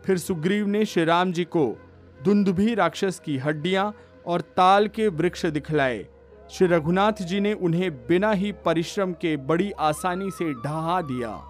फिर 0.06 0.18
सुग्रीव 0.18 0.68
ने 0.68 0.86
श्री 0.86 1.04
राम 1.04 1.32
जी 1.32 1.44
को 1.44 1.78
दुंदुभी 2.24 2.76
राक्षस 2.76 3.22
की 3.26 3.38
हड्डियाँ 3.38 3.96
और 4.28 4.42
ताल 4.42 4.88
के 4.88 5.08
वृक्ष 5.08 5.46
दिखलाए। 5.46 6.08
श्री 6.52 6.68
रघुनाथ 6.68 7.22
जी 7.22 7.40
ने 7.40 7.54
उन्हें 7.54 8.08
बिना 8.08 8.32
ही 8.32 8.52
परिश्रम 8.52 9.14
के 9.14 9.38
बड़ी 9.38 9.72
आसानी 9.72 10.32
से 10.32 10.54
ढहा 10.54 11.02
दिया। 11.02 11.44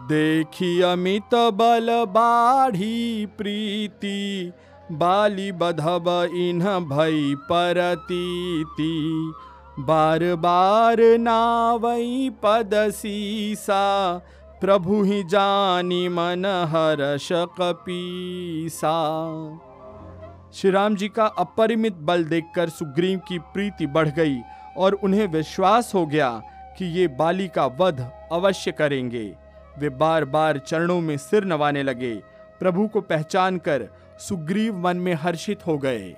देखी 0.00 0.80
अमित 0.80 1.34
बल 1.34 2.04
बाढ़ी 2.04 3.26
प्रीति, 3.26 4.52
बाली 4.92 5.52
बधब 5.52 6.28
इन्ह 6.34 6.78
भई 6.78 7.34
परतीति। 7.34 9.32
बार 9.80 10.22
बार 10.34 11.00
नावई 11.18 12.30
पद 12.42 12.70
सीसा, 12.90 14.18
प्रभु 14.60 15.02
ही 15.02 15.22
जानी 15.24 16.08
मन 16.08 16.44
हर्ष 16.68 17.28
कपीसा 17.32 18.96
श्री 20.54 20.70
राम 20.70 20.96
जी 20.96 21.08
का 21.08 21.26
अपरिमित 21.38 21.96
बल 22.02 22.24
देखकर 22.24 22.68
सुग्रीव 22.68 23.18
की 23.28 23.38
प्रीति 23.38 23.86
बढ़ 23.86 24.08
गई 24.08 24.38
और 24.76 24.92
उन्हें 24.94 25.26
विश्वास 25.26 25.92
हो 25.94 26.06
गया 26.06 26.30
कि 26.78 26.84
ये 26.84 27.08
बाली 27.08 27.48
का 27.48 27.66
वध 27.66 28.00
अवश्य 28.32 28.72
करेंगे। 28.72 29.24
वे 29.78 29.88
बार 29.88 30.24
बार 30.24 30.58
चरणों 30.58 31.00
में 31.00 31.16
सिर 31.16 31.44
नवाने 31.44 31.82
लगे। 31.82 32.14
प्रभु 32.60 32.86
को 32.88 33.00
पहचान 33.00 33.58
कर 33.58 33.88
सुग्रीव 34.18 34.78
मन 34.78 34.96
में 34.96 35.14
हर्षित 35.14 35.66
हो 35.66 35.78
गए। 35.78 36.14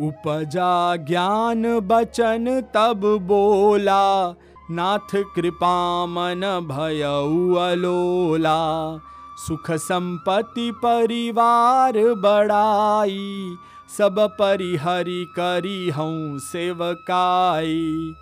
उपजा 0.00 0.96
ज्ञान 0.96 1.80
बचन 1.80 2.60
तब 2.74 3.00
बोला। 3.22 4.34
नाथ 4.70 5.14
कृपा 5.14 6.06
मन 6.06 6.68
भय 6.70 7.02
अलोला। 7.02 8.98
सुख 9.46 9.70
संपत्ति 9.70 10.72
परिवार 10.72 11.92
बड़ाई। 11.96 13.56
सब 13.98 14.36
परिहरि 14.40 15.26
करी 15.36 15.90
हूँ 15.90 16.38
सेवकाई। 16.38 18.14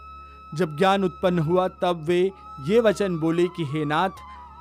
जब 0.55 0.77
ज्ञान 0.77 1.05
उत्पन्न 1.05 1.39
हुआ 1.39 1.69
तब 1.69 2.05
वे 2.05 2.33
ये 2.61 2.81
वचन 2.81 3.17
बोले 3.17 3.47
कि, 3.47 3.65
हे 3.65 3.85
नाथ, 3.85 4.11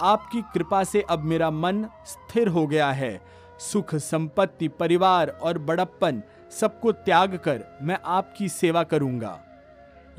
आपकी 0.02 0.41
कृपा 0.41 0.84
से 0.84 1.02
अब 1.02 1.19
मेरा 1.19 1.50
मन 1.50 1.86
स्थिर 2.06 2.48
हो 2.48 2.67
गया 2.67 2.91
है। 2.91 3.22
सुख 3.60 3.95
संपत्ति 3.95 4.67
परिवार 4.67 5.39
और 5.43 5.58
बड़प्पन 5.58 6.24
सबको 6.51 6.91
त्याग 6.91 7.35
कर 7.35 7.79
मैं 7.81 7.99
आपकी 8.05 8.49
सेवा 8.49 8.83
करूँगा। 8.83 9.39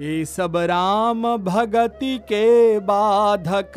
ये 0.01 0.25
सब 0.25 0.57
राम 0.57 1.37
भगति 1.37 2.19
के 2.19 2.79
बाधक, 2.79 3.73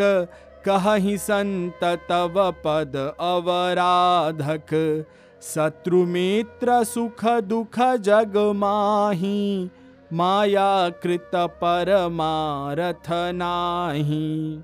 कहीं 0.66 1.18
संत 1.18 1.84
तव 1.84 2.54
पद 2.66 3.16
अवराधक। 3.20 5.06
शत्रु 5.42 6.06
मित्र 6.06 6.84
सुख 6.84 7.26
दुख 7.26 7.80
जग 7.80 8.38
माही 8.56 9.70
माया 10.14 10.90
कृत 10.90 11.32
परमारथ 11.36 13.32
नाही। 13.34 14.62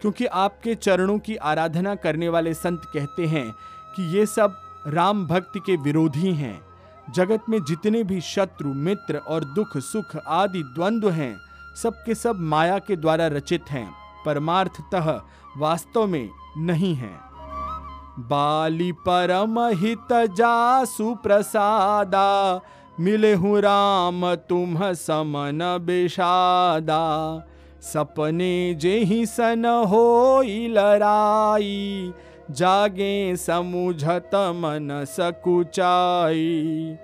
क्योंकि 0.00 0.26
आपके 0.26 0.74
चरणों 0.74 1.18
की 1.18 1.36
आराधना 1.36 1.94
करने 1.94 2.28
वाले 2.28 2.54
संत 2.54 2.82
कहते 2.84 3.26
हैं 3.26 3.50
कि 3.96 4.18
ये 4.18 4.26
सब 4.26 4.54
राम 4.86 5.26
भक्ति 5.26 5.60
के 5.60 5.76
विरोधी 5.76 6.32
हैं। 6.32 6.69
जगत 7.14 7.44
में 7.48 7.58
जितने 7.64 8.02
भी 8.04 8.20
शत्रु, 8.20 8.72
मित्र 8.74 9.16
और 9.18 9.44
दुख, 9.44 9.76
सुख 9.78 10.16
आदि 10.16 10.62
द्वंद्व 10.74 11.10
हैं 11.10 11.36
सब 11.76 12.02
के 12.06 12.14
सब 12.14 12.40
माया 12.40 12.78
के 12.78 12.96
द्वारा 12.96 13.26
रचित 13.26 13.70
हैं 13.70 13.88
परमार्थतः 14.26 15.10
वास्तव 15.56 16.06
में 16.06 16.28
नहीं 16.58 16.94
हैं। 16.94 17.18
बाली 18.18 18.90
परम 18.92 19.58
हित 19.74 20.12
जासु 20.12 21.14
प्रसादा, 21.14 22.60
मिले 23.00 23.32
हूँ 23.34 23.60
राम 23.60 24.34
तुम 24.48 24.78
समन 24.94 25.58
बेषादा। 25.80 27.00
सपने 27.82 28.74
जे 28.74 28.98
ही 28.98 29.24
सन 29.26 29.64
हो 29.88 30.42
लड़ाई 30.44 32.12
जागे 32.50 33.36
समुझत 33.36 34.30
मन 34.54 35.04
सकुचाई। 35.08 36.96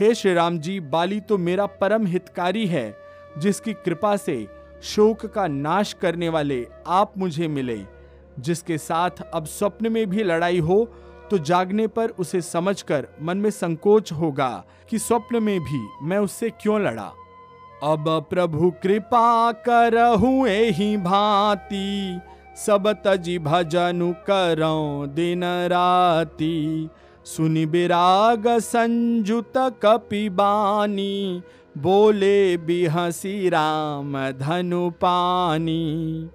हे 0.00 0.14
श्री 0.14 0.34
राम 0.34 0.58
जी, 0.58 0.80
बाली 0.80 1.20
तो 1.20 1.38
मेरा 1.38 1.66
परम 1.66 2.06
हितकारी 2.06 2.66
है, 2.66 2.94
जिसकी 3.38 3.72
कृपा 3.74 4.16
से 4.16 4.46
शोक 4.82 5.26
का 5.26 5.46
नाश 5.46 5.92
करने 5.92 6.28
वाले 6.28 6.66
आप 6.86 7.12
मुझे 7.18 7.48
मिले। 7.48 7.80
जिसके 8.38 8.78
साथ 8.78 9.22
अब 9.34 9.44
स्वप्न 9.46 9.92
में 9.92 10.06
भी 10.10 10.22
लड़ाई 10.22 10.58
हो 10.58 10.84
तो 11.30 11.38
जागने 11.38 11.86
पर 11.86 12.10
उसे 12.10 12.40
समझकर 12.40 13.06
मन 13.22 13.36
में 13.36 13.50
संकोच 13.50 14.12
होगा 14.12 14.64
कि 14.90 14.98
स्वप्न 14.98 15.42
में 15.42 15.60
भी 15.60 15.86
मैं 16.02 16.18
उससे 16.18 16.50
क्यों 16.50 16.80
लड़ा। 16.80 17.12
अब 17.82 18.04
प्रभु 18.30 18.70
कृपा 18.82 19.52
करहूँ 19.52 20.48
ही 20.48 20.96
भांति। 20.96 22.20
सब 22.56 22.88
तजी 23.06 23.38
भजनु 23.38 24.12
करो 24.26 25.06
दिन 25.06 25.44
राती 25.68 26.88
सुनि 27.26 27.64
विराग 27.64 28.46
संजुत 28.60 29.52
कपि 29.82 30.28
बानी, 30.30 31.42
बोले 31.78 32.56
बिहसी 32.56 33.48
राम 33.48 34.16
धनु 34.30 34.88
पानी। 35.00 36.30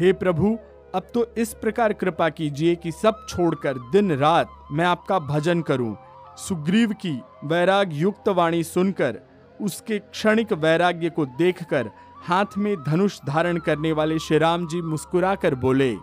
हे 0.00 0.12
प्रभु, 0.12 0.56
अब 0.94 1.10
तो 1.14 1.26
इस 1.38 1.54
प्रकार 1.54 1.92
कृपा 1.92 2.28
कीजिए 2.28 2.74
कि 2.74 2.92
सब 2.92 3.26
छोड़कर 3.28 3.78
दिन 3.92 4.12
रात 4.12 4.50
मैं 4.72 4.84
आपका 4.84 5.18
भजन 5.18 5.62
करूँ। 5.62 5.96
सुग्रीव 6.38 6.92
की 7.00 7.18
वैराग 7.44 7.92
युक्त 7.92 8.28
वाणी 8.28 8.62
सुनकर, 8.64 9.20
उसके 9.60 9.98
क्षणिक 9.98 10.52
वैराग्य 10.54 11.10
को 11.10 11.26
देखकर 11.38 11.90
हाथ 12.24 12.56
में 12.58 12.76
धनुष 12.82 13.18
धारण 13.26 13.58
करने 13.58 13.92
वाले 13.92 14.18
श्री 14.18 14.38
राम 14.38 14.66
जी 14.66 14.80
मुस्कुरा 14.82 15.34
कर 15.34 15.54
बोले, 15.54 15.94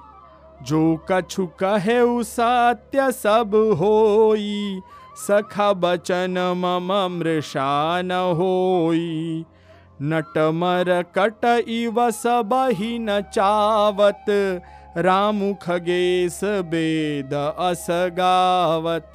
जो 0.64 0.82
कछु 1.12 1.46
कहे 1.60 2.24
सत्य 2.24 3.12
सब 3.12 3.56
होई, 3.80 4.82
सखा 5.18 5.72
बचन 5.76 6.38
मम 6.58 6.92
मृषा 7.12 8.02
न 8.02 8.12
होई 8.38 9.46
नटमर 10.02 10.92
कट 11.16 11.46
इव 11.70 12.10
सब 12.12 12.54
ही 12.74 12.98
न 13.00 13.20
चावत, 13.24 14.26
रामु 14.98 15.54
खगेश 15.62 16.40
वेद 16.44 17.34
असगावत 17.34 19.14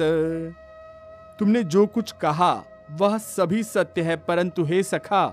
तुमने 1.39 1.63
जो 1.65 1.87
कुछ 1.87 2.13
कहा, 2.13 2.55
वह 2.93 3.17
सभी 3.19 3.63
सत्य 3.65 4.03
है, 4.03 4.17
परंतु 4.19 4.65
हे 4.65 4.83
सखा 4.83 5.27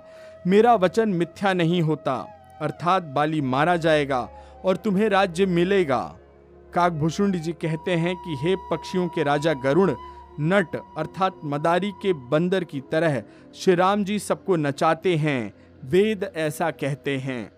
मेरा 0.48 0.74
वचन 0.76 1.10
मिथ्या 1.10 1.54
नहीं 1.54 1.82
होता, 1.82 2.16
अर्थात 2.62 3.04
बाली 3.04 3.42
मारा 3.42 3.76
जाएगा 3.78 4.28
और 4.66 4.78
तुम्हें 4.78 5.10
राज्य 5.10 5.46
मिलेगा। 5.46 6.02
काकभूषुंड 6.74 7.36
जी 7.36 7.52
कहते 7.52 7.92
हैं 7.92 8.16
कि 8.16 8.36
हे 8.42 8.56
पक्षियों 8.72 9.08
के 9.08 9.24
राजा 9.24 9.54
गरुण, 9.64 9.94
नट 10.40 10.76
अर्थात 10.98 11.40
मदारी 11.46 11.92
के 12.02 12.14
बंदर 12.30 12.64
की 12.64 12.82
तरह 12.92 13.22
श्री 13.56 13.76
राम 13.76 14.04
जी 14.04 14.18
सबको 14.20 14.56
नचाते 14.56 15.16
हैं, 15.16 15.54
वेद 15.84 16.32
ऐसा 16.36 16.70
कहते 16.72 17.18
हैं। 17.18 17.52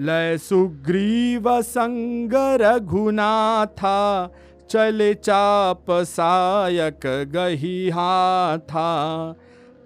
लय 0.00 0.38
सुग्रीव 0.38 1.50
संग 1.62 2.32
रघुनाथा, 2.60 4.30
चले 4.70 5.12
चाप 5.14 5.86
सायक 5.90 7.06
गही 7.32 7.88
हाथा 7.90 8.86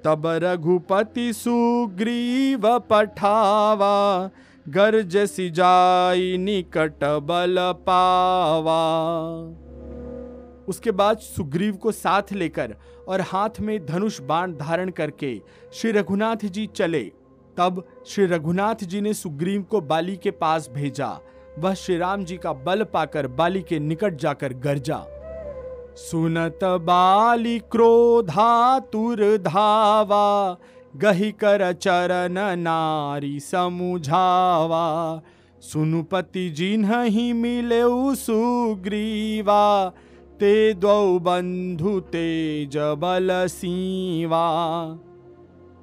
तब 0.04 0.22
रघुपति 0.26 1.32
सुग्रीव 1.32 2.78
पठावा, 2.78 4.30
गर्ज 4.68 5.16
सिजाई 5.16 6.36
निकट 6.38 7.04
बल 7.04 7.56
पावा। 7.58 8.80
उसके 10.68 10.90
बाद 10.90 11.18
सुग्रीव 11.18 11.76
को 11.76 11.92
साथ 11.92 12.32
लेकर 12.32 12.76
और 13.08 13.20
हाथ 13.20 13.60
में 13.60 13.86
धनुष 13.86 14.20
बाण 14.20 14.52
धारण 14.52 14.90
करके 14.90 15.40
श्री 15.72 15.92
रघुनाथ 15.92 16.44
जी 16.44 16.66
चले। 16.66 17.02
तब 17.56 17.82
श्री 18.06 18.26
रघुनाथ 18.26 18.84
जी 18.84 19.00
ने 19.00 19.14
सुग्रीव 19.14 19.62
को 19.62 19.80
बाली 19.80 20.16
के 20.16 20.30
पास 20.30 20.70
भेजा। 20.74 21.18
वह 21.58 21.74
श्री 21.74 21.96
राम 21.96 22.24
जी 22.24 22.36
का 22.36 22.52
बल 22.52 22.84
पाकर 22.84 23.26
बाली 23.26 23.62
के 23.62 23.78
निकट 23.78 24.14
जाकर 24.14 24.52
गरजा। 24.52 25.04
सुनत 25.96 26.58
बाली 26.64 27.58
क्रोधातुर 27.58 29.36
धावा 29.36 30.56
गही 30.96 31.32
कर 31.32 31.72
चरण 31.72 32.56
नारी 32.60 33.40
समुझावा। 33.40 35.20
सुनुपति 35.60 36.50
जिन्ह 36.50 37.02
ही 37.02 37.32
मिले 37.32 38.14
सुग्रीवा, 38.14 39.88
ते 40.40 40.74
द्वौ 40.74 41.18
बंधु 41.18 42.00
तेज 42.00 42.76
बल 42.76 43.28
सीवा। 43.32 44.50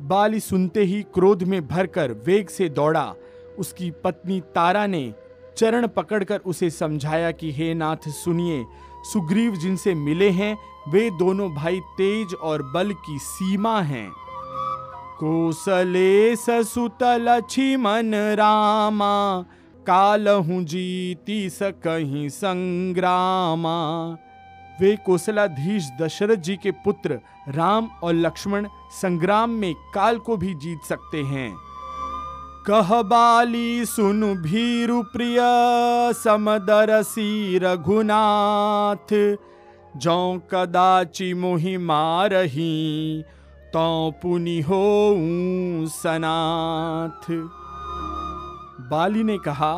बाली 0.01 0.39
सुनते 0.39 0.83
ही 0.83 1.01
क्रोध 1.01 1.43
में 1.43 1.67
भरकर 1.67 2.11
वेग 2.11 2.47
से 2.47 2.69
दौड़ा। 2.69 3.13
उसकी 3.59 3.91
पत्नी 3.91 4.41
तारा 4.41 4.87
ने 4.87 5.13
चरण 5.57 5.87
पकड़कर 5.87 6.37
उसे 6.37 6.69
समझाया 6.69 7.31
कि, 7.31 7.51
हे 7.51 7.73
नाथ, 7.73 8.09
सुनिए 8.09 8.65
सुग्रीव 9.03 9.55
जिनसे 9.55 9.95
मिले 9.95 10.29
हैं, 10.29 10.57
वे 10.89 11.09
दोनों 11.09 11.53
भाई 11.53 11.79
तेज 11.79 12.33
और 12.33 12.63
बल 12.63 12.93
की 12.93 13.19
सीमा 13.19 13.81
हैं। 13.81 14.11
कोसले 15.19 16.35
ससुतल 16.35 17.41
मन 17.77 18.11
रामा, 18.15 19.45
कालहु 19.87 20.63
जीती 20.63 21.49
सकहीं 21.49 22.29
संग्रामा। 22.29 24.17
वे 24.81 24.95
कोसलाधीश 24.95 25.91
दशरथ 26.01 26.35
जी 26.35 26.55
के 26.55 26.71
पुत्र 26.71 27.19
राम 27.47 27.89
और 28.03 28.13
लक्ष्मण 28.13 28.67
संग्राम 28.91 29.49
में 29.49 29.73
काल 29.93 30.17
को 30.17 30.37
भी 30.37 30.53
जीत 30.53 30.79
सकते 30.89 31.23
हैं। 31.23 31.70
कह 32.67 33.01
बाली 33.01 33.85
सुन 33.85 34.21
भीरु 34.37 35.01
प्रिय 35.03 35.37
समदरसी 36.13 37.57
रघुनाथ। 37.57 39.13
जौ 39.97 40.37
कदाचि 40.51 41.33
मोहि 41.33 41.77
मारही 41.77 43.23
तो 43.73 44.11
पुनि 44.21 44.59
हो 44.61 44.83
सनाथ। 45.87 47.31
बाली 48.89 49.23
ने 49.23 49.37
कहा, 49.37 49.73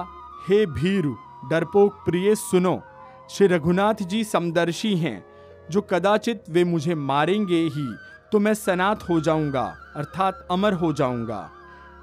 हे 0.49 0.65
भीरु, 0.65 1.15
डरपोक 1.49 1.93
प्रिय, 1.93 2.35
सुनो। 2.35 2.81
श्री 3.29 3.47
रघुनाथ 3.47 4.03
जी 4.03 4.23
समदर्शी 4.23 4.95
हैं। 4.97 5.25
जो 5.71 5.81
कदाचित 5.81 6.43
वे 6.49 6.63
मुझे 6.63 6.95
मारेंगे 6.95 7.63
ही 7.67 7.87
तो 8.31 8.39
मैं 8.39 8.53
सनात 8.53 9.09
हो 9.09 9.19
जाऊँगा, 9.19 9.75
अर्थात 9.95 10.47
अमर 10.51 10.73
हो 10.73 10.93
जाऊँगा। 10.93 11.49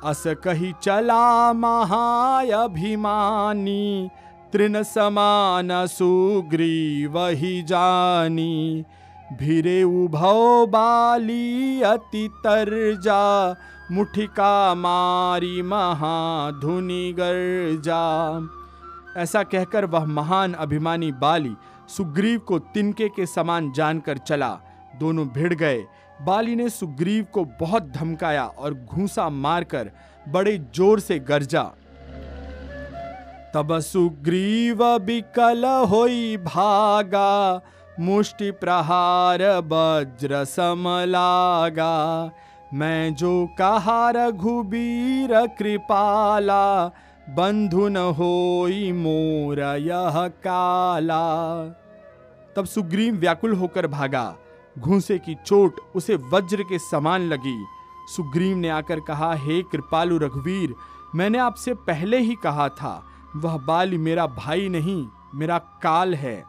अस 0.04 0.22
कही 0.26 0.74
चला 0.82 1.52
महाभिमानी 1.52 4.10
तृण 4.52 4.82
समान 4.82 5.86
सुग्री 5.86 7.06
वही 7.06 7.62
जानी 7.62 8.84
भिरे 9.38 9.82
उभौ 9.82 10.66
बाली 10.66 11.82
अति 11.82 12.30
तरजा 12.34 13.56
मुठिका 13.92 14.74
मारी 14.74 15.62
महाधुनि 15.62 17.14
गर्जा 17.18 18.48
ऐसा 19.22 19.42
कहकर 19.42 19.84
वह 19.84 20.04
महान 20.04 20.52
अभिमानी 20.52 21.12
बाली 21.12 21.56
सुग्रीव 21.88 22.38
को 22.38 22.58
तिनके 22.58 23.08
के 23.08 23.26
समान 23.26 23.72
जानकर 23.72 24.18
चला। 24.18 24.60
दोनों 25.00 25.28
भिड़ 25.28 25.54
गए। 25.54 25.86
बाली 26.20 26.54
ने 26.56 26.68
सुग्रीव 26.68 27.26
को 27.32 27.44
बहुत 27.60 27.90
धमकाया 27.90 28.44
और 28.44 28.74
घूसा 28.74 29.28
मारकर 29.28 29.90
बड़े 30.28 30.56
ज़ोर 30.74 31.00
से 31.00 31.18
गरजा। 31.18 31.62
तब 33.54 33.78
सुग्रीव 33.80 34.82
बिकल 34.98 35.64
होई 35.90 36.36
भागा, 36.36 37.60
मुष्टि 38.00 38.50
प्रहार 38.50 39.42
वज्र 39.64 40.44
समलागा 40.44 42.30
मैं 42.74 43.14
जो 43.14 43.46
कहा 43.58 44.10
रघुबीर 44.10 45.34
कृपाला, 45.58 46.86
बंधु 47.28 47.88
न 47.88 47.96
होई 48.18 48.92
मोर 48.92 49.60
यह 49.60 50.26
काला। 50.44 51.24
तब 52.56 52.64
सुग्रीव 52.66 53.14
व्याकुल 53.14 53.52
होकर 53.52 53.86
भागा। 53.86 54.24
घूसे 54.78 55.18
की 55.18 55.34
चोट 55.46 55.80
उसे 55.94 56.14
वज्र 56.14 56.62
के 56.62 56.78
समान 56.78 57.22
लगी। 57.22 57.64
सुग्रीव 58.16 58.56
ने 58.56 58.68
आकर 58.68 59.00
कहा, 59.00 59.34
हे 59.34 59.62
कृपालु 59.62 60.18
रघुवीर, 60.18 60.74
मैंने 61.14 61.38
आपसे 61.38 61.74
पहले 61.74 62.18
ही 62.18 62.34
कहा 62.34 62.68
था, 62.68 63.02
वह 63.36 63.56
बाल 63.56 63.90
मेरा 63.90 64.26
भाई 64.26 64.68
नहीं, 64.68 65.06
मेरा 65.34 65.58
काल 65.58 66.14
है। 66.14 66.44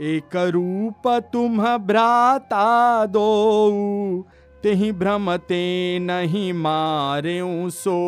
एक 0.00 0.36
रूप 0.36 1.08
तुम 1.32 1.58
भ्राता 1.76 3.06
दो 3.06 4.26
तेहि 4.62 4.92
भ्रमते 4.92 5.98
नहीं 5.98 6.52
मारे 6.52 7.40
सो 7.70 7.98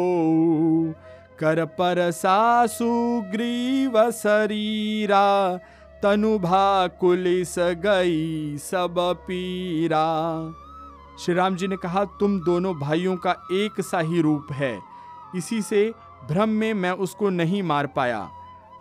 कर 1.39 1.65
पर 1.65 2.11
सासु 2.11 3.23
ग्रीव 3.33 4.11
शरीरा 4.11 5.59
तनु 6.03 6.39
भा 6.39 6.87
कुलिस 6.87 7.55
गई 7.59 8.59
सब 8.59 8.95
पीरा। 9.27 10.07
श्री 11.21 11.35
राम 11.35 11.57
जी 11.57 11.67
ने 11.67 11.77
कहा, 11.77 12.05
तुम 12.05 12.41
दोनों 12.41 12.75
भाइयों 12.75 13.17
का 13.17 13.31
एक 13.53 13.81
सा 13.81 14.01
ही 14.01 14.21
रूप 14.21 14.53
है। 14.53 14.79
इसी 15.37 15.63
से 15.63 15.93
भ्रम 16.29 16.49
में 16.49 16.75
मैं 16.75 16.91
उसको 16.91 17.29
नहीं 17.29 17.63
मार 17.63 17.87
पाया। 17.87 18.29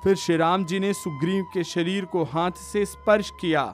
फिर 0.04 0.16
श्री 0.16 0.38
राम 0.38 0.66
जी 0.66 0.80
ने 0.80 0.94
सुग्रीव 0.94 1.44
के 1.54 1.64
शरीर 1.64 2.06
को 2.06 2.24
हाथ 2.24 2.52
से 2.52 2.86
स्पर्श 2.86 3.30
किया, 3.42 3.74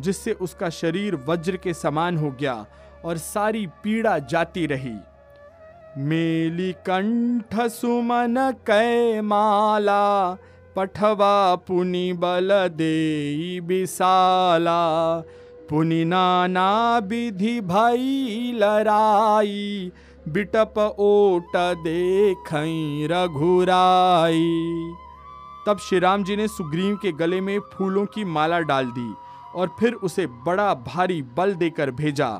जिससे 0.00 0.32
उसका 0.32 0.70
शरीर 0.70 1.16
वज्र 1.28 1.56
के 1.56 1.74
समान 1.74 2.18
हो 2.18 2.30
गया 2.30 2.66
और 3.04 3.16
सारी 3.18 3.66
पीड़ा 3.84 4.18
जाती 4.18 4.66
रही। 4.66 4.96
मेली 5.98 6.72
कंठ 6.72 7.54
सुमन 7.60 8.34
कै 8.66 9.20
माला 9.20 10.36
पठवा 10.76 11.54
पुनि 11.54 12.12
बल 12.12 12.48
दे 12.68 13.60
विशाला 13.60 14.80
पुनि 15.70 16.04
नाना 16.04 16.98
विधि 16.98 17.60
भई 17.60 18.52
लराई 18.54 19.92
बिटप 20.28 20.78
ओट 20.98 21.56
देख 21.56 22.50
रघुराई। 23.12 24.46
तब 25.66 25.78
श्री 25.78 25.98
राम 25.98 26.24
जी 26.24 26.36
ने 26.36 26.48
सुग्रीव 26.48 26.96
के 26.96 27.12
गले 27.12 27.40
में 27.40 27.58
फूलों 27.58 28.06
की 28.06 28.24
माला 28.24 28.60
डाल 28.60 28.86
दी 28.86 29.14
और 29.54 29.76
फिर 29.80 29.92
उसे 29.92 30.26
बड़ा 30.26 30.74
भारी 30.74 31.22
बल 31.22 31.54
देकर 31.54 31.90
भेजा। 31.90 32.30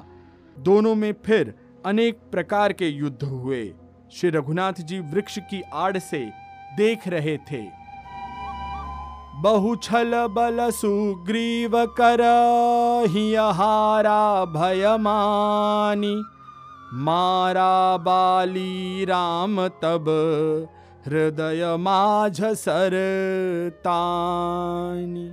दोनों 0.59 0.95
में 0.95 1.13
फिर 1.27 1.55
अनेक 1.87 2.19
प्रकार 2.33 2.73
के 2.73 2.89
युद्ध 2.89 3.23
हुए। 3.23 3.75
श्री 4.13 4.31
रघुनाथ 4.31 4.73
जी 4.73 4.99
वृक्ष 5.01 5.39
की 5.39 5.63
आड़ 5.75 5.99
से 5.99 6.19
देख 6.77 7.09
रहे 7.09 7.37
थे। 7.37 7.80
बहुछल 9.43 10.13
बल 10.31 10.59
सुग्रीव 10.71 11.75
कर 11.99 12.21
हारा 13.55 14.45
भयमानी। 14.47 16.15
मारा 17.05 17.97
बाली 17.97 19.05
राम 19.05 19.57
तब 19.83 20.09
हृदय 21.07 21.77
माझ 21.81 22.41
सर 22.43 22.97
तानी 23.79 25.29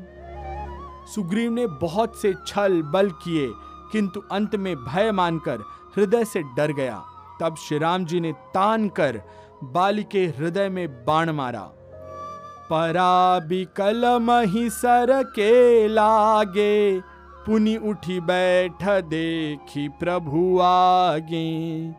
सुग्रीव 1.13 1.51
ने 1.51 1.65
बहुत 1.81 2.21
से 2.21 2.33
छल 2.47 2.81
बल 2.93 3.09
किए, 3.23 3.47
किंतु 3.91 4.21
अंत 4.31 4.55
में 4.55 4.75
भय 4.77 5.11
मानकर 5.11 5.63
हृदय 5.95 6.25
से 6.25 6.43
डर 6.57 6.71
गया। 6.73 7.03
तब 7.41 7.55
श्री 7.57 7.77
राम 7.77 8.05
जी 8.05 8.19
ने 8.19 8.31
तान 8.53 8.87
कर 8.89 9.21
बाली 9.63 10.03
के 10.03 10.25
हृदय 10.37 10.69
में 10.69 10.87
बाण 11.05 11.31
मारा। 11.31 11.69
परा 12.69 13.39
बिकल 13.39 14.05
मही 14.21 14.69
सर 14.69 15.11
के 15.35 15.87
लागे, 15.87 16.99
पुनि 17.45 17.75
उठी 17.79 18.19
बैठ 18.21 18.83
देखी 19.05 19.87
प्रभु 19.99 20.59
आगे। 20.61 21.91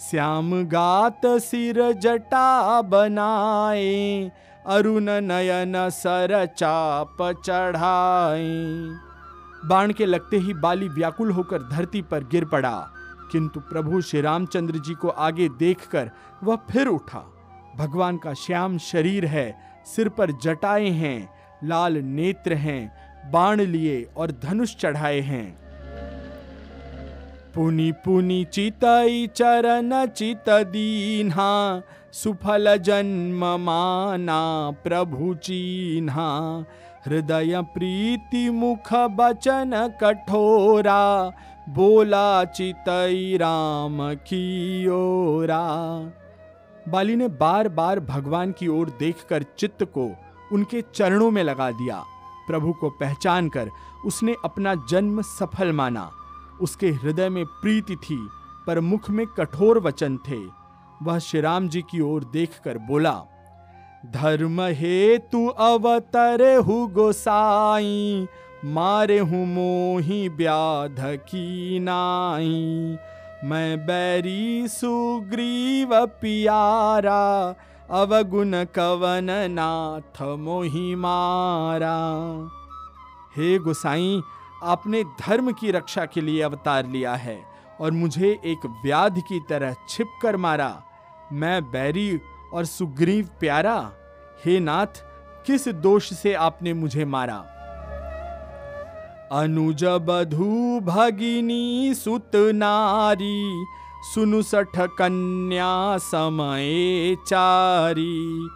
श्याम 0.00 0.52
गात 0.68 1.26
सिर 1.40 1.80
जटा 1.94 2.82
बनाए, 2.82 4.30
अरुण 4.66 5.10
नयन 5.22 5.74
सर 5.90 6.44
चाप 6.48 7.22
चढ़ाए। 7.44 8.46
बाण 9.64 9.92
के 9.92 10.06
लगते 10.06 10.36
ही 10.36 10.54
बाली 10.54 10.88
व्याकुल 10.90 11.30
होकर 11.30 11.68
धरती 11.68 12.02
पर 12.02 12.24
गिर 12.24 12.44
पड़ा, 12.44 12.78
किंतु 13.32 13.60
प्रभु 13.62 14.00
श्री 14.00 14.20
रामचंद्र 14.20 14.78
जी 14.78 14.94
को 14.94 15.08
आगे 15.08 15.48
देखकर 15.58 16.10
वह 16.44 16.58
फिर 16.70 16.86
उठा। 16.88 17.24
भगवान 17.76 18.16
का 18.16 18.32
श्याम 18.36 18.78
शरीर 18.80 19.24
है 19.26 19.50
सिर 19.86 20.08
पर 20.08 20.30
जटाए 20.30 20.88
हैं, 20.88 21.28
लाल 21.64 21.96
नेत्र 21.96 22.54
हैं, 22.54 22.92
बाण 23.30 23.60
लिए 23.60 24.06
और 24.16 24.32
धनुष 24.32 24.76
चढ़ाए 24.76 25.20
हैं। 25.20 25.62
पुनि 27.54 27.92
पुनि 27.92 28.46
चितई 28.52 29.26
चरण 29.26 30.06
चित 30.06 30.44
दीन्हा, 30.48 31.82
सुफल 32.12 32.76
जन्म 32.76 33.44
माना 33.60 34.70
प्रभु 34.84 35.34
चीन्हा। 35.34 36.64
हृदय 37.06 37.62
प्रीति 37.62 38.50
मुख 38.50 38.94
बचन 38.94 39.90
कठोरा, 40.00 41.32
बोला 41.68 42.44
चितई 42.44 43.36
राम 43.36 44.14
की 44.14 44.86
ओरा। 44.88 45.62
बाली 46.88 47.16
ने 47.16 47.28
बार 47.28 47.68
बार 47.68 48.00
भगवान 48.00 48.52
की 48.52 48.68
ओर 48.68 48.90
देखकर 48.90 49.42
चित्त 49.58 49.84
को 49.94 50.10
उनके 50.52 50.82
चरणों 50.94 51.30
में 51.30 51.42
लगा 51.44 51.70
दिया। 51.70 52.02
प्रभु 52.46 52.72
को 52.72 52.90
पहचान 52.90 53.48
कर 53.48 53.70
उसने 54.06 54.34
अपना 54.44 54.74
जन्म 54.90 55.22
सफल 55.22 55.72
माना। 55.72 56.10
उसके 56.60 56.90
हृदय 56.92 57.28
में 57.28 57.44
प्रीति 57.44 57.96
थी, 57.96 58.18
पर 58.66 58.80
मुख 58.80 59.10
में 59.10 59.26
कठोर 59.26 59.78
वचन 59.78 60.16
थे। 60.28 60.40
वह 61.02 61.18
श्री 61.18 61.40
राम 61.40 61.68
जी 61.68 61.82
की 61.82 62.00
ओर 62.00 62.24
देखकर 62.24 62.78
बोला, 62.78 63.14
धर्म 64.12 64.60
हेतु 64.60 65.46
अवतर 65.46 66.44
हु 66.58 66.86
गोसाई, 66.86 68.26
मारे 68.64 69.18
हूँ 69.18 69.46
मोही 69.46 70.28
व्याध 70.28 70.96
की 71.00 71.78
नाई। 71.78 72.96
मैं 73.44 73.86
बैरी 73.86 74.68
सुग्रीव 74.68 76.06
पियारा, 76.06 77.54
अवगुण 77.90 78.64
कवन 78.64 79.26
नाथ 79.50 80.22
मोही 80.22 80.94
मारा। 80.94 81.96
हे 83.36 83.58
गोसाई, 83.58 84.22
आपने 84.62 85.04
धर्म 85.04 85.52
की 85.52 85.70
रक्षा 85.70 86.04
के 86.04 86.20
लिए 86.20 86.42
अवतार 86.42 86.86
लिया 86.86 87.14
है 87.14 87.38
और 87.80 87.90
मुझे 87.90 88.40
एक 88.44 88.66
व्याध 88.84 89.18
की 89.18 89.40
तरह 89.48 89.74
छिप 89.88 90.18
कर 90.22 90.36
मारा। 90.36 90.82
मैं 91.32 91.62
बैरी 91.64 92.20
और 92.52 92.64
सुग्रीव 92.64 93.28
प्यारा, 93.40 93.92
हे 94.44 94.60
नाथ, 94.60 95.04
किस 95.46 95.68
दोष 95.68 96.12
से 96.12 96.34
आपने 96.34 96.72
मुझे 96.72 97.04
मारा? 97.04 97.44
अनुज 99.32 99.84
बधु 99.84 100.80
भगिनी 100.80 101.94
सुत 101.94 102.30
नारी, 102.34 103.66
सुनु 104.14 104.42
सठ 104.42 104.78
कन्या 104.78 105.98
समय 105.98 107.16
चारी। 107.26 108.48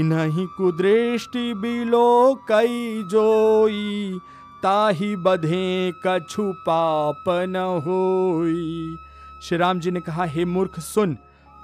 इन्हीं 0.00 0.46
कुदृष्टि 0.46 1.54
बिलो 1.54 2.34
कई 2.48 3.02
जोई, 3.02 4.18
ताही 4.62 5.16
बधे 5.16 5.92
कछु 6.06 6.52
पाप 6.52 7.24
न 7.28 7.56
होई। 7.56 8.96
श्री 9.42 9.58
राम 9.58 9.80
जी 9.80 9.90
ने 9.90 10.00
कहा, 10.00 10.24
हे 10.24 10.44
मूर्ख, 10.44 10.80
सुन, 10.80 11.16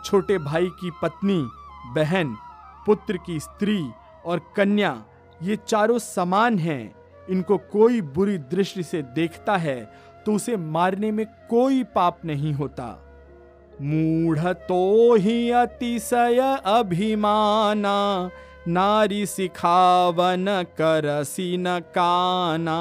छोटे 0.04 0.38
भाई 0.38 0.66
की 0.66 0.90
पत्नी, 0.90 1.46
बहन, 1.94 2.36
पुत्र 2.86 3.16
की 3.16 3.40
स्त्री 3.40 3.90
और 4.26 4.40
कन्या, 4.56 5.02
ये 5.42 5.58
चारों 5.68 5.98
समान 5.98 6.58
हैं। 6.58 7.03
इनको 7.30 7.56
कोई 7.72 8.00
बुरी 8.00 8.38
दृष्टि 8.38 8.82
से 8.82 9.02
देखता 9.14 9.56
है 9.56 9.78
तो 10.26 10.32
उसे 10.32 10.56
मारने 10.56 11.10
में 11.12 11.26
कोई 11.50 11.82
पाप 11.84 12.24
नहीं 12.24 12.52
होता। 12.52 12.86
मूढ़ 13.82 14.38
तो 14.38 15.14
ही 15.14 15.50
अतिशय 15.50 16.38
अभिमाना, 16.66 18.30
नारी 18.68 19.24
सिखावन 19.26 20.46
करसी 20.78 21.56
न 21.56 21.78
काना। 21.94 22.78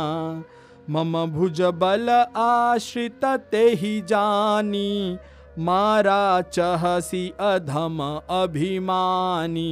मम 0.90 1.26
भुज 1.26 1.62
बल 1.62 2.10
आश्रित 2.38 3.26
ते 3.52 3.64
ही 3.72 4.00
जानी, 4.02 5.18
मारा 5.60 6.42
चहसी 6.42 7.28
अधम 7.40 8.02
अभिमानी। 8.32 9.64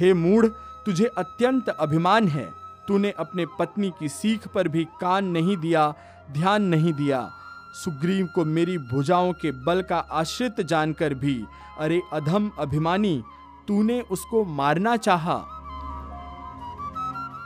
हे 0.00 0.12
मूढ़, 0.14 0.46
तुझे 0.86 1.04
अत्यंत 1.18 1.68
अभिमान 1.70 2.28
है। 2.28 2.61
तूने 2.88 3.10
अपने 3.10 3.46
पत्नी 3.58 3.90
की 3.90 4.08
सीख 4.08 4.48
पर 4.48 4.68
भी 4.68 4.84
कान 5.00 5.24
नहीं 5.24 5.56
दिया, 5.56 5.94
ध्यान 6.32 6.62
नहीं 6.62 6.92
दिया। 6.92 7.30
सुग्रीव 7.74 8.26
को 8.34 8.44
मेरी 8.44 8.78
भुजाओं 8.78 9.32
के 9.32 9.50
बल 9.64 9.82
का 9.82 9.98
आश्रित 10.12 10.60
जानकर 10.60 11.14
भी, 11.14 11.44
अरे 11.78 12.02
अधम 12.12 12.50
अभिमानी, 12.58 13.22
तूने 13.68 14.00
उसको 14.00 14.44
मारना 14.44 14.96
चाहा। 14.96 15.44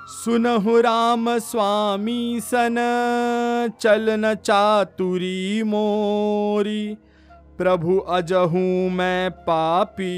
सुनहु 0.08 0.80
राम 0.80 1.38
स्वामी 1.38 2.40
सन 2.40 2.76
चलन 3.80 4.34
चातुरी 4.34 5.62
मोरी, 5.62 6.96
प्रभु 7.58 7.98
अजहू 7.98 8.90
मैं 8.90 9.30
पापी। 9.30 10.12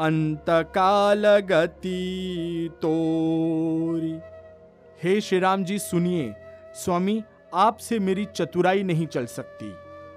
अंत 0.00 0.44
काल 0.48 1.26
गति 1.38 2.70
तोरी 2.74 4.12
हे 5.02 5.20
श्री 5.20 5.38
राम 5.38 5.64
जी 5.64 5.78
सुनिए, 5.78 6.32
स्वामी, 6.74 7.22
आपसे 7.54 7.98
मेरी 7.98 8.24
चतुराई 8.24 8.82
नहीं 8.82 9.06
चल 9.06 9.26
सकती। 9.26 9.72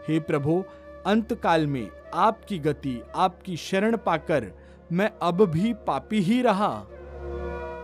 हे 0.07 0.19
प्रभु 0.19 0.63
अंत 1.05 1.33
काल 1.33 1.67
में 1.67 1.87
आपकी 2.13 2.59
गति, 2.59 3.01
आपकी 3.15 3.57
शरण 3.57 3.97
पाकर 3.97 4.51
मैं 4.91 5.11
अब 5.21 5.45
भी 5.45 5.73
पापी 5.73 6.19
ही 6.19 6.41
रहा। 6.41 6.87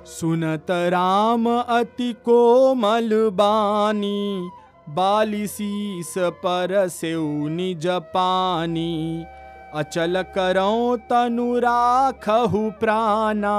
सुनत 0.05 0.71
राम 0.71 1.49
अति 1.49 2.13
कोमल 2.25 3.29
बानी 3.33 4.49
बाली 4.89 5.47
शीस 5.47 6.13
पर 6.17 6.87
से 6.87 7.13
निज 7.49 7.87
पानी। 7.87 9.25
अचल 9.75 10.21
करो 10.35 10.95
तनु 11.09 11.57
राखहु 11.59 12.69
प्राणा 12.71 13.57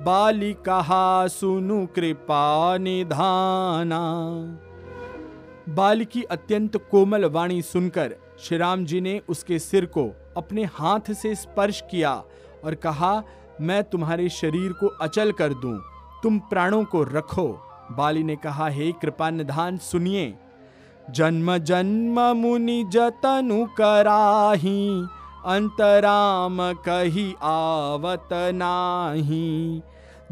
बाली 0.00 0.52
कहा 0.66 1.26
सुनु 1.26 1.86
कृपा 1.86 2.76
निधाना। 2.78 4.00
बाल 5.68 6.04
की 6.04 6.22
अत्यंत 6.22 6.76
कोमल 6.90 7.24
वाणी 7.24 7.60
सुनकर 7.62 8.14
श्री 8.40 8.58
राम 8.58 8.84
जी 8.84 9.00
ने 9.00 9.20
उसके 9.28 9.58
सिर 9.58 9.86
को 9.86 10.04
अपने 10.36 10.64
हाथ 10.74 11.12
से 11.12 11.34
स्पर्श 11.34 11.82
किया 11.90 12.12
और 12.64 12.74
कहा, 12.74 13.22
मैं 13.60 13.82
तुम्हारे 13.84 14.28
शरीर 14.28 14.72
को 14.72 14.86
अचल 15.02 15.32
कर 15.32 15.54
दूँ, 15.54 15.78
तुम 16.22 16.38
प्राणों 16.50 16.84
को 16.84 17.02
रखो। 17.04 17.48
बाली 17.92 18.22
ने 18.22 18.36
कहा, 18.36 18.68
हे 18.68 18.92
कृपा 18.92 19.30
निधान 19.30 19.76
सुनिए। 19.78 20.34
जन्म 21.10 21.56
जन्म 21.58 22.20
मुनि 22.36 22.82
जतनु 22.92 23.64
कराही 23.78 25.06
अंतराम 25.46 26.72
कही 26.72 27.34
आवत 27.42 28.28
नाही। 28.32 29.82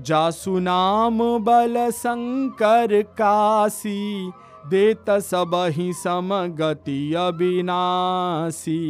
जासु 0.00 0.58
नाम 0.58 1.18
बल 1.38 1.90
शंकर 1.90 3.02
काशी, 3.02 4.32
देत 4.66 5.10
सब 5.10 5.66
ही 5.70 5.92
समगति 5.92 7.14
अविनाशी। 7.14 8.80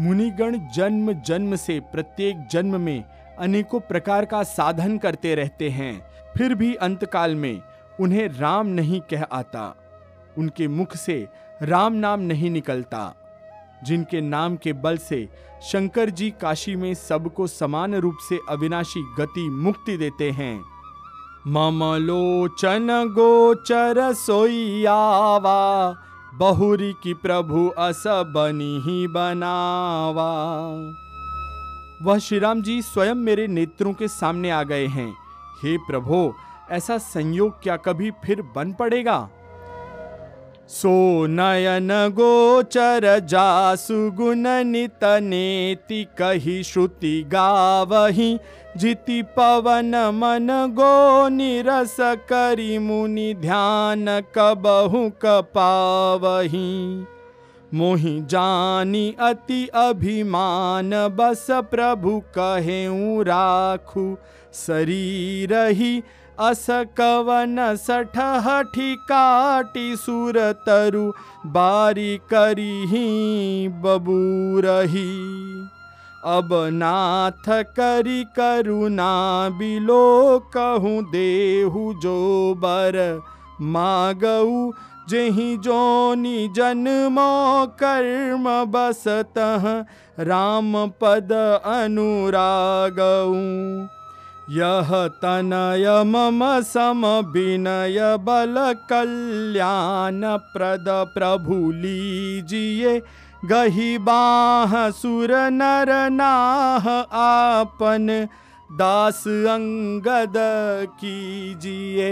मुनिगण 0.00 0.58
जन्म 0.74 1.12
जन्म 1.12 1.56
से 1.56 1.80
प्रत्येक 1.80 2.46
जन्म 2.46 2.80
में 2.80 3.04
अनेकों 3.38 3.80
प्रकार 3.80 4.24
का 4.24 4.42
साधन 4.42 4.98
करते 4.98 5.34
रहते 5.34 5.68
हैं। 5.68 6.06
फिर 6.36 6.54
भी 6.54 6.74
अंतकाल 6.74 7.34
में 7.34 7.62
उन्हें 8.00 8.28
राम 8.28 8.66
नहीं 8.66 9.00
कह 9.00 9.22
आता। 9.22 9.76
उनके 10.38 10.68
मुख 10.68 10.96
से 10.96 11.28
राम 11.62 11.92
नाम 11.92 12.20
नहीं 12.20 12.50
निकलता। 12.50 13.14
जिनके 13.84 14.20
नाम 14.20 14.56
के 14.56 14.72
बल 14.72 14.96
से 14.96 15.28
शंकर 15.62 16.10
जी 16.10 16.30
काशी 16.30 16.76
में 16.76 16.94
सबको 16.94 17.46
समान 17.46 17.94
रूप 17.94 18.16
से 18.28 18.38
अविनाशी 18.48 19.02
गति 19.18 19.48
मुक्ति 19.48 19.96
देते 19.96 20.30
हैं। 20.30 20.64
मम 21.46 21.80
लोचन 22.00 22.88
गोचर 23.08 24.12
सोईयावा 24.12 25.96
बहुरी 26.34 26.92
की 26.92 27.14
प्रभु 27.14 27.68
अस 27.68 28.04
बनी 28.06 28.80
ही 28.80 29.06
बनावा। 29.08 30.30
वह 32.02 32.18
श्री 32.18 32.38
राम 32.38 32.62
जी 32.62 32.82
स्वयं 32.82 33.14
मेरे 33.14 33.46
नेत्रों 33.46 33.92
के 33.92 34.08
सामने 34.08 34.50
आ 34.50 34.62
गए 34.62 34.86
हैं। 34.86 35.14
हे 35.62 35.76
प्रभो, 35.76 36.34
ऐसा 36.70 36.98
संयोग 36.98 37.62
क्या 37.62 37.76
कभी 37.76 38.10
फिर 38.10 38.42
बन 38.42 38.72
पड़ेगा? 38.72 39.28
सो 40.68 41.26
नयन 41.26 41.88
गोचर 41.90 43.18
जासु 43.18 44.10
गुण 44.10 44.46
नित 44.64 45.04
नेति 45.04 46.06
कही 46.18 46.62
श्रुति 46.62 47.22
गावही, 47.22 48.38
जिति 48.76 49.22
पवन 49.22 49.94
मन 50.14 50.48
गो 50.74 51.28
निरस 51.28 51.96
करी 52.00 52.78
मुनि 52.78 53.34
ध्यान 53.34 54.06
कबहु 54.34 55.10
कपावही। 55.22 57.04
मोहि 57.74 58.20
जानी 58.20 59.16
अति 59.20 59.66
अभिमान, 59.74 60.90
बस 60.90 61.46
प्रभु 61.50 62.18
कहे 62.38 62.86
राखू 63.22 64.16
शरीर 64.54 65.54
ही 65.54 66.02
अस 66.40 66.66
कवन 66.70 67.56
सठ 67.76 68.16
काटी 69.08 69.96
सुर 69.96 70.38
तरु 70.52 71.12
बारी 71.46 72.16
करी 72.32 73.68
बबूरही 73.68 75.08
अब 76.26 76.48
नाथ 76.72 77.48
करी 77.78 78.24
करुणा 78.24 79.12
बिलो 79.58 80.38
कहूँ 80.56 81.02
देहु 81.04 81.92
जो 81.94 82.54
बर 82.58 83.22
मागऊ, 83.60 84.72
जेहि 85.08 85.56
जोनि 85.56 86.48
जन्मो 86.56 87.66
कर्म 87.66 88.44
बसतः 88.72 89.84
राम 90.18 90.72
पद 91.00 91.32
अनुरागऊ। 91.66 93.34
यह 94.50 94.90
तनय 95.08 95.86
मम 96.06 96.40
सम 96.60 97.06
विनय 97.06 97.98
बल 98.20 98.54
कल्याण 98.90 100.20
प्रद 100.52 100.84
प्रभु 101.14 101.70
लीजिए 101.72 103.00
गही 103.44 103.98
बाह 103.98 104.90
सुर 104.90 105.30
नर 105.50 105.90
नाह 106.10 106.88
आपन, 107.18 108.06
दास 108.78 109.22
अंगद 109.28 110.34
कीजिए 111.00 112.10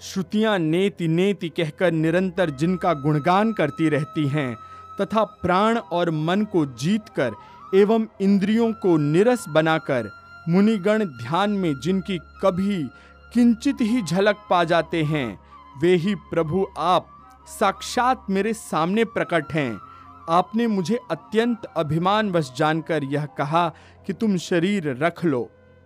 श्रुतियाँ 0.00 0.58
नेति 0.58 1.08
नेति 1.08 1.48
कहकर 1.48 1.92
निरंतर 1.92 2.50
जिनका 2.50 2.94
गुणगान 2.94 3.52
करती 3.52 3.88
रहती 3.88 4.26
हैं, 4.28 4.54
तथा 5.00 5.24
प्राण 5.24 5.78
और 5.78 6.10
मन 6.10 6.44
को 6.44 6.64
जीतकर 6.66 7.32
एवं 7.74 8.06
इंद्रियों 8.20 8.72
को 8.72 8.96
निरस 8.96 9.44
बनाकर 9.48 10.10
मुनिगण 10.48 11.04
ध्यान 11.04 11.50
में 11.50 11.74
जिनकी 11.80 12.18
कभी 12.42 12.82
किंचित 13.32 13.80
ही 13.80 14.02
झलक 14.02 14.36
पा 14.50 14.62
जाते 14.64 15.02
हैं, 15.02 15.38
वे 15.76 15.94
ही 15.94 16.14
प्रभु 16.30 16.66
आप 16.78 17.08
साक्षात 17.48 18.24
मेरे 18.30 18.52
सामने 18.52 19.04
प्रकट 19.06 19.52
हैं। 19.52 19.80
आपने 20.30 20.66
मुझे 20.66 20.98
अत्यंत 21.10 21.64
अभिमानवश 21.76 22.52
जानकर 22.56 23.04
यह 23.04 23.26
कहा 23.38 23.68
कि 24.06 24.12
तुम 24.12 24.36
शरीर 24.38 24.88
रख 24.96 25.24
लो, 25.24 25.42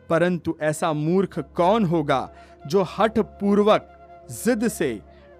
परंतु 0.09 0.57
ऐसा 0.62 0.92
मूर्ख 0.92 1.38
कौन 1.57 1.84
होगा 1.84 2.28
जो 2.66 2.86
हठ 2.90 3.18
पूर्वक 3.18 3.92
जिद 4.44 4.66
से 4.68 4.92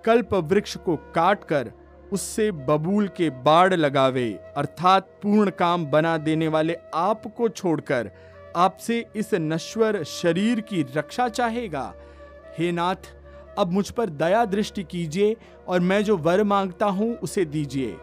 कल्प 0.05 0.35
वृक्ष 0.45 0.77
को 0.77 0.97
काटकर 1.15 1.73
उससे 2.13 2.51
बबूल 2.53 3.09
के 3.09 3.31
बाढ़ 3.43 3.75
लगावे, 3.75 4.31
अर्थात 4.57 5.09
पूर्ण 5.23 5.51
काम 5.59 5.87
बना 5.87 6.17
देने 6.19 6.49
वाले 6.49 6.77
आप 6.95 7.23
को 7.37 7.49
छोड़कर 7.49 8.11
आपसे 8.57 9.07
इस 9.17 9.35
नश्वर 9.35 10.03
शरीर 10.03 10.61
की 10.61 10.83
रक्षा 10.83 11.29
चाहेगा। 11.29 11.95
हे 12.59 12.73
नाथ, 12.73 13.17
अब 13.59 13.73
मुझ 13.73 13.91
पर 13.91 14.11
दया 14.11 14.45
दृष्टि 14.45 14.83
कीजिए 14.83 15.37
और 15.69 15.81
मैं 15.81 16.05
जो 16.05 16.17
वर 16.17 16.43
माँगता 16.45 16.87
हूँ 16.87 17.17
उसे 17.17 17.45
दीजिए। 17.45 17.97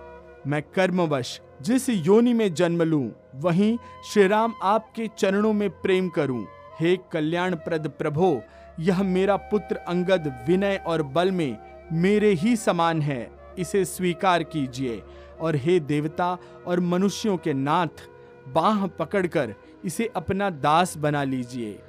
मैं 0.47 0.61
कर्मवश 0.61 1.41
जिस 1.61 1.89
योनि 1.89 2.33
में 2.33 2.53
जन्म 2.53 2.83
लूँ, 2.83 3.11
वहीं 3.35 3.77
श्री 4.13 4.27
राम 4.27 4.53
आपके 4.63 5.09
चरणों 5.17 5.53
में 5.53 5.69
प्रेम 5.69 6.09
करूँ। 6.09 6.45
हे 6.79 6.97
कल्याण 7.11 7.55
प्रद 7.55 7.87
प्रभो, 7.87 8.41
यह 8.79 9.03
मेरा 9.03 9.35
पुत्र 9.35 9.75
अंगद 9.75 10.45
विनय 10.47 10.83
और 10.87 11.03
बल 11.03 11.31
में 11.31 11.57
मेरे 11.91 12.29
ही 12.29 12.55
समान 12.55 13.01
है। 13.01 13.31
इसे 13.59 13.85
स्वीकार 13.85 14.43
कीजिए। 14.43 15.03
और 15.39 15.55
हे 15.55 15.79
देवता 15.79 16.37
और 16.67 16.79
मनुष्यों 16.79 17.37
के 17.37 17.53
नाथ, 17.53 18.07
बाह 18.47 18.87
पकड़कर 18.87 19.55
इसे 19.85 20.09
अपना 20.15 20.49
दास 20.49 20.97
बना 20.97 21.23
लीजिए। 21.23 21.79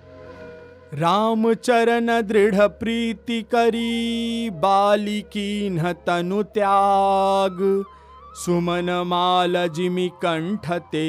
राम 0.95 1.53
चरण 1.55 2.07
दृढ़ 2.23 2.67
प्रीति 2.79 3.41
करी, 3.45 4.51
बाली 4.51 5.21
की 5.33 5.79
तनु 6.07 6.43
त्याग। 6.43 7.85
सुमन 8.37 8.91
माल 9.07 9.67
जिमि 9.69 10.09
कंठते 10.17 11.09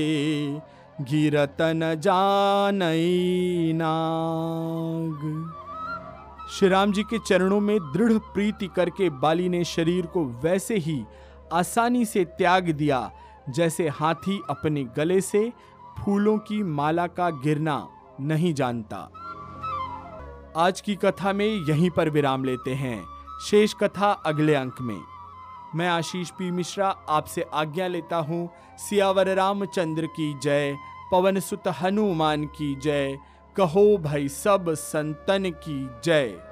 गिरतन 1.01 1.81
जान 1.97 2.79
नाग। 3.75 5.21
श्री 6.51 6.67
राम 6.69 6.91
जी 6.91 7.03
के 7.03 7.17
चरणों 7.19 7.59
में 7.59 7.77
दृढ़ 7.93 8.17
प्रीति 8.33 8.67
करके 8.75 9.09
बाली 9.19 9.47
ने 9.49 9.63
शरीर 9.65 10.05
को 10.05 10.25
वैसे 10.43 10.75
ही 10.77 11.03
आसानी 11.53 12.05
से 12.05 12.25
त्याग 12.37 12.69
दिया, 12.71 13.11
जैसे 13.49 13.87
हाथी 13.89 14.39
अपने 14.49 14.83
गले 14.97 15.19
से 15.21 15.51
फूलों 15.99 16.37
की 16.37 16.63
माला 16.63 17.07
का 17.07 17.29
गिरना 17.29 17.89
नहीं 18.21 18.53
जानता। 18.53 19.09
आज 20.57 20.81
की 20.81 20.95
कथा 20.95 21.33
में 21.33 21.45
यहीं 21.45 21.89
पर 21.89 22.09
विराम 22.09 22.43
लेते 22.43 22.73
हैं। 22.73 23.05
शेष 23.45 23.73
कथा 23.73 24.11
अगले 24.11 24.55
अंक 24.55 24.75
में। 24.81 25.01
मैं 25.75 25.87
आशीष 25.87 26.29
पी 26.29 26.51
मिश्रा 26.51 26.95
आपसे 27.09 27.41
आज्ञा 27.53 27.87
लेता 27.87 28.17
हूँ। 28.17 28.49
सियावर 28.77 29.35
रामचंद्र 29.35 30.05
की 30.05 30.39
जय, 30.39 30.77
पवन 31.11 31.39
सुत 31.39 31.63
हनुमान 31.67 32.45
की 32.45 32.75
जय, 32.75 33.19
कहो 33.55 33.97
भाई 33.97 34.29
सब 34.29 34.65
संतन 34.69 35.49
की 35.49 35.89
जय। 36.03 36.44